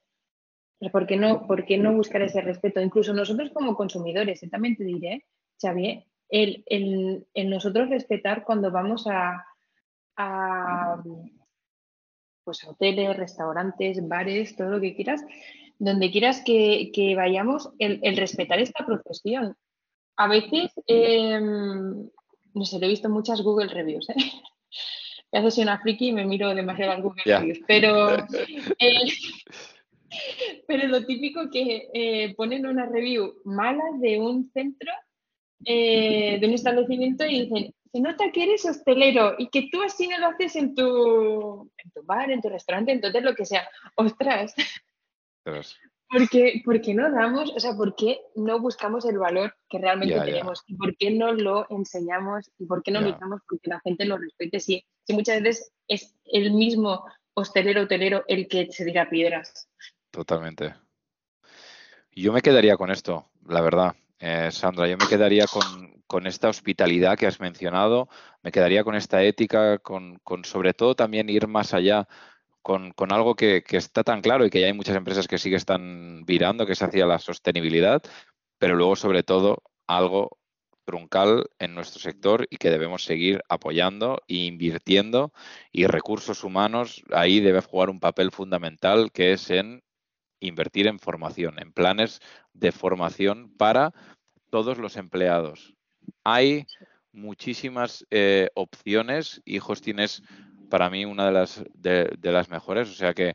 ¿Por 0.90 1.06
qué, 1.06 1.16
no, 1.16 1.46
¿Por 1.46 1.64
qué 1.64 1.76
no 1.76 1.92
buscar 1.92 2.22
ese 2.22 2.40
respeto? 2.40 2.80
Incluso 2.80 3.12
nosotros 3.12 3.50
como 3.50 3.76
consumidores, 3.76 4.40
también 4.50 4.76
te 4.76 4.84
diré, 4.84 5.26
Xavier, 5.60 6.04
el, 6.28 6.64
el, 6.66 7.50
nosotros 7.50 7.90
respetar 7.90 8.44
cuando 8.44 8.70
vamos 8.70 9.06
a 9.06 9.44
pues 12.50 12.64
hoteles, 12.64 13.16
restaurantes, 13.16 14.08
bares, 14.08 14.56
todo 14.56 14.70
lo 14.70 14.80
que 14.80 14.96
quieras, 14.96 15.24
donde 15.78 16.10
quieras 16.10 16.42
que, 16.44 17.14
vayamos, 17.16 17.70
el, 17.78 18.16
respetar 18.16 18.58
esta 18.58 18.84
profesión. 18.84 19.54
A 20.16 20.26
veces, 20.26 20.72
em, 20.88 22.10
no 22.54 22.64
sé, 22.64 22.80
lo 22.80 22.86
he 22.86 22.88
visto 22.88 23.08
muchas 23.08 23.42
Google 23.42 23.68
Reviews, 23.68 24.10
¿eh? 24.10 24.14
Ya 25.32 25.48
soy 25.48 25.62
una 25.62 25.78
friki 25.78 26.08
y 26.08 26.12
me 26.12 26.26
miro 26.26 26.52
demasiado 26.56 26.92
las 26.94 27.02
Google 27.02 27.22
Reviews, 27.24 27.60
pero, 27.68 28.16
eh, 28.80 29.12
pero 30.66 30.88
lo 30.88 31.06
típico 31.06 31.48
que 31.52 31.88
eh, 31.94 32.34
ponen 32.34 32.66
una 32.66 32.86
review 32.86 33.34
mala 33.44 33.84
de 34.00 34.18
un 34.18 34.50
centro, 34.52 34.90
eh, 35.64 36.38
de 36.40 36.46
un 36.48 36.54
establecimiento 36.54 37.24
y 37.24 37.42
dicen, 37.42 37.74
se 37.92 38.00
nota 38.00 38.30
que 38.32 38.44
eres 38.44 38.64
hostelero 38.64 39.34
y 39.38 39.48
que 39.48 39.68
tú 39.70 39.82
así 39.82 40.06
no 40.06 40.18
lo 40.18 40.28
haces 40.28 40.56
en 40.56 40.74
tu, 40.74 41.70
en 41.76 41.90
tu 41.90 42.02
bar, 42.04 42.30
en 42.30 42.40
tu 42.40 42.48
restaurante, 42.48 42.92
entonces 42.92 43.22
lo 43.22 43.34
que 43.34 43.46
sea. 43.46 43.68
Ostras. 43.96 44.54
Porque, 46.08 46.60
¿Por 46.64 46.80
qué 46.80 46.92
no 46.92 47.10
damos, 47.10 47.52
o 47.54 47.60
sea, 47.60 47.74
por 47.74 47.94
qué 47.94 48.20
no 48.34 48.58
buscamos 48.58 49.04
el 49.04 49.18
valor 49.18 49.54
que 49.68 49.78
realmente 49.78 50.20
tenemos? 50.20 50.62
¿Y 50.66 50.74
por 50.74 50.96
qué 50.96 51.10
no 51.10 51.32
lo 51.32 51.66
enseñamos? 51.70 52.50
¿Y 52.58 52.66
por 52.66 52.82
qué 52.82 52.90
no 52.90 53.00
luchamos 53.00 53.40
porque 53.48 53.70
la 53.70 53.80
gente 53.80 54.04
lo 54.04 54.18
respete? 54.18 54.58
Si, 54.58 54.84
si 55.06 55.12
muchas 55.12 55.40
veces 55.42 55.72
es 55.86 56.16
el 56.24 56.52
mismo 56.52 57.04
hostelero, 57.34 57.82
hotelero 57.82 58.24
el 58.26 58.48
que 58.48 58.70
se 58.72 58.84
diga 58.84 59.08
piedras. 59.08 59.68
Totalmente. 60.10 60.74
Yo 62.12 62.32
me 62.32 62.42
quedaría 62.42 62.76
con 62.76 62.90
esto, 62.90 63.30
la 63.46 63.60
verdad. 63.60 63.94
Eh, 64.20 64.50
Sandra, 64.52 64.86
yo 64.86 64.98
me 64.98 65.06
quedaría 65.08 65.46
con, 66.06 66.26
esta 66.26 66.48
hospitalidad 66.50 67.16
que 67.16 67.26
has 67.26 67.40
mencionado, 67.40 68.08
me 68.42 68.52
quedaría 68.52 68.84
con 68.84 68.94
esta 68.94 69.22
ética, 69.22 69.78
con, 69.78 70.20
sobre 70.44 70.74
todo 70.74 70.94
también 70.94 71.30
ir 71.30 71.48
más 71.48 71.72
allá 71.72 72.06
con, 72.62 72.92
algo 73.10 73.34
que, 73.34 73.64
está 73.70 74.04
tan 74.04 74.20
claro 74.20 74.44
y 74.44 74.50
que 74.50 74.60
ya 74.60 74.66
hay 74.66 74.74
muchas 74.74 74.96
empresas 74.96 75.26
que 75.26 75.38
sí 75.38 75.48
que 75.50 75.56
están 75.56 76.24
virando, 76.26 76.66
que 76.66 76.72
es 76.72 76.82
hacia 76.82 77.06
la 77.06 77.18
sostenibilidad, 77.18 78.02
pero 78.58 78.76
luego 78.76 78.96
sobre 78.96 79.22
todo 79.22 79.62
algo 79.86 80.38
truncal 80.84 81.48
en 81.58 81.74
nuestro 81.74 82.00
sector 82.00 82.46
y 82.50 82.58
que 82.58 82.70
debemos 82.70 83.04
seguir 83.04 83.42
apoyando 83.48 84.22
e 84.28 84.34
invirtiendo 84.46 85.32
y 85.72 85.86
recursos 85.86 86.44
humanos 86.44 87.02
ahí 87.12 87.40
debe 87.40 87.62
jugar 87.62 87.90
un 87.90 88.00
papel 88.00 88.32
fundamental 88.32 89.12
que 89.12 89.32
es 89.32 89.50
en 89.50 89.82
invertir 90.40 90.86
en 90.86 90.98
formación, 90.98 91.58
en 91.58 91.72
planes 91.72 92.20
de 92.52 92.72
formación 92.72 93.54
para 93.56 93.92
todos 94.50 94.78
los 94.78 94.96
empleados. 94.96 95.74
Hay 96.24 96.66
muchísimas 97.12 98.06
eh, 98.10 98.48
opciones 98.54 99.40
y 99.44 99.58
Hosting 99.58 100.00
es 100.00 100.22
para 100.70 100.90
mí 100.90 101.04
una 101.04 101.26
de 101.26 101.32
las, 101.32 101.62
de, 101.74 102.16
las 102.22 102.48
mejores. 102.48 102.88
O 102.88 102.94
sea 102.94 103.12
que 103.12 103.34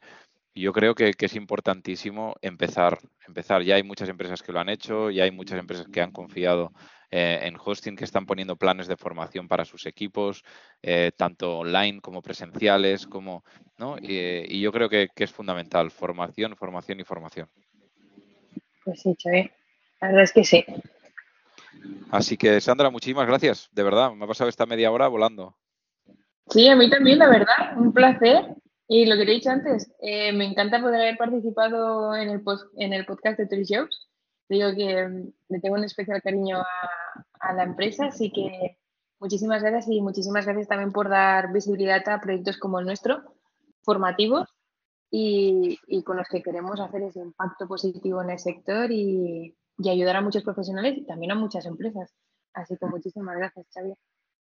yo 0.56 0.72
creo 0.74 0.96
que, 0.96 1.14
es 1.18 1.36
importantísimo 1.36 2.36
empezar, 2.42 2.98
empezar. 3.28 3.62
Ya 3.62 3.76
hay 3.76 3.84
muchas 3.84 4.10
empresas 4.10 4.42
que 4.42 4.52
lo 4.52 4.60
han 4.60 4.70
hecho, 4.70 5.12
ya 5.12 5.26
hay 5.26 5.32
muchas 5.32 5.60
empresas 5.60 5.88
que 5.92 6.02
han 6.02 6.12
confiado 6.12 6.72
eh, 7.12 7.40
en 7.44 7.58
hosting, 7.64 7.96
que 7.96 8.04
están 8.04 8.26
poniendo 8.26 8.56
planes 8.56 8.88
de 8.88 8.98
formación 8.98 9.48
para 9.48 9.66
sus 9.66 9.86
equipos, 9.86 10.44
eh, 10.82 11.12
tanto 11.16 11.60
online 11.60 12.02
como 12.02 12.22
presenciales, 12.22 13.08
como, 13.08 13.44
¿no? 13.78 13.98
Y, 14.00 14.60
yo 14.60 14.72
creo 14.72 14.90
que, 14.90 15.10
es 15.16 15.32
fundamental, 15.32 15.92
formación, 15.92 16.56
formación 16.56 17.00
y 17.00 17.04
formación. 17.04 17.50
Pues 18.84 19.02
sí, 19.02 19.16
Xavi. 19.22 19.52
La 20.02 20.08
verdad 20.08 20.24
es 20.24 20.34
que 20.34 20.44
sí. 20.44 20.66
Así 22.12 22.38
que, 22.38 22.62
Sandra, 22.62 22.90
muchísimas 22.90 23.28
gracias. 23.28 23.70
De 23.72 23.84
verdad, 23.84 24.12
me 24.12 24.26
ha 24.26 24.28
pasado 24.28 24.50
esta 24.50 24.66
media 24.66 24.92
hora 24.92 25.08
volando. 25.08 25.56
Sí, 26.50 26.68
a 26.68 26.76
mí 26.76 26.90
también, 26.90 27.20
la 27.20 27.30
verdad, 27.30 27.78
un 27.78 27.92
placer. 27.92 28.56
Y 28.88 29.08
lo 29.08 29.16
que 29.18 29.26
te 29.26 29.32
he 29.32 29.36
dicho 29.36 29.50
antes, 29.50 29.92
eh, 30.02 30.32
me 30.32 30.46
encanta 30.46 30.80
poder 30.80 31.02
haber 31.02 31.18
participado 31.18 32.16
en 32.16 32.30
el, 32.30 32.44
en 32.78 32.94
el 32.94 33.06
podcast 33.06 33.40
de 33.40 33.48
Tourist 33.48 33.74
Jobs. 33.74 34.08
Digo 34.50 34.70
que 34.76 35.08
mm, 35.08 35.34
le 35.50 35.60
tengo 35.60 35.76
un 35.76 35.84
especial 35.84 36.22
cariño 36.22 36.60
a, 37.40 37.54
la 37.54 37.64
empresa, 37.64 38.08
así 38.08 38.32
que 38.32 38.78
muchísimas 39.20 39.62
gracias 39.62 39.88
y 39.90 40.02
muchísimas 40.02 40.46
gracias 40.46 40.68
también 40.68 40.92
por 40.92 41.10
dar 41.10 41.54
visibilidad 41.54 42.08
a 42.10 42.20
proyectos 42.20 42.58
como 42.58 42.80
el 42.80 42.86
nuestro, 42.86 43.22
formativos 43.84 44.50
y, 45.12 45.80
con 46.04 46.18
los 46.18 46.28
que 46.28 46.42
queremos 46.42 46.80
hacer 46.80 47.04
ese 47.04 47.20
impacto 47.20 47.68
positivo 47.68 48.22
en 48.24 48.32
el 48.32 48.40
sector 48.40 48.92
y, 48.92 49.56
y 49.78 49.90
ayudar 49.90 50.18
a 50.18 50.22
muchos 50.22 50.44
profesionales 50.44 50.98
y 50.98 51.06
también 51.06 51.32
a 51.32 51.36
muchas 51.36 51.66
empresas. 51.66 52.16
Así 52.54 52.78
que 52.78 52.86
muchísimas 52.88 53.38
gracias, 53.38 53.68
Xavier. 53.72 53.98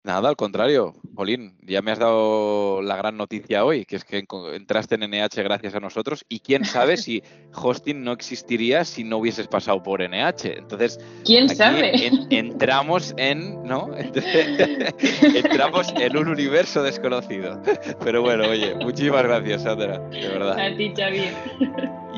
Nada, 0.02 0.30
al 0.30 0.36
contrario, 0.36 0.94
Polín, 1.14 1.58
ya 1.60 1.82
me 1.82 1.90
has 1.90 1.98
dado 1.98 2.80
la 2.80 2.96
gran 2.96 3.18
noticia 3.18 3.66
hoy, 3.66 3.84
que 3.84 3.96
es 3.96 4.04
que 4.04 4.24
entraste 4.54 4.94
en 4.94 5.02
NH 5.02 5.42
gracias 5.42 5.74
a 5.74 5.80
nosotros 5.80 6.24
y 6.26 6.40
quién 6.40 6.64
sabe 6.64 6.96
si 6.96 7.22
hosting 7.54 8.02
no 8.02 8.12
existiría 8.12 8.86
si 8.86 9.04
no 9.04 9.18
hubieses 9.18 9.46
pasado 9.46 9.82
por 9.82 10.00
NH. 10.00 10.56
Entonces, 10.56 10.98
¿quién 11.26 11.50
sabe? 11.50 11.92
entramos 12.30 13.12
en, 13.18 13.62
¿no? 13.64 13.90
entramos 15.34 15.92
en 15.94 16.16
un 16.16 16.28
universo 16.28 16.82
desconocido. 16.82 17.60
Pero 18.02 18.22
bueno, 18.22 18.48
oye, 18.48 18.74
muchísimas 18.76 19.24
gracias, 19.24 19.64
Sandra, 19.64 19.98
de 19.98 20.28
verdad. 20.28 20.58
A 20.58 20.74
ti. 20.74 20.94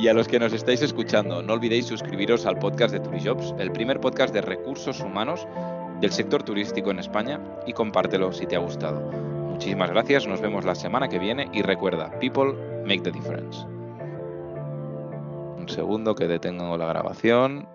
Y 0.01 0.07
a 0.07 0.15
los 0.15 0.29
que 0.29 0.39
nos 0.39 0.53
estáis 0.53 0.83
escuchando, 0.83 1.43
no 1.43 1.55
olvidéis 1.55 1.87
suscribiros 1.87 2.47
al 2.47 2.61
podcast 2.61 2.95
de 2.95 3.01
Turijobs, 3.01 3.55
el 3.59 3.73
primer 3.73 3.99
podcast 3.99 4.33
de 4.33 4.41
recursos 4.41 5.01
humanos 5.01 5.49
del 6.03 6.13
sector 6.13 6.43
turístico 6.43 6.91
en 6.91 6.99
España 6.99 7.41
y 7.65 7.73
compártelo 7.73 8.33
si 8.33 8.45
te 8.47 8.57
ha 8.57 8.59
gustado. 8.59 9.01
Muchísimas 9.01 9.89
gracias, 9.89 10.27
nos 10.27 10.41
vemos 10.41 10.65
la 10.65 10.75
semana 10.75 11.09
que 11.09 11.21
viene 11.21 11.49
y 11.53 11.63
recuerda, 11.63 12.11
people 12.19 12.53
make 12.85 13.03
the 13.03 13.13
difference. 13.13 13.65
Un 15.57 15.69
segundo 15.69 16.17
que 16.17 16.27
detengo 16.27 16.77
la 16.77 16.87
grabación. 16.87 17.69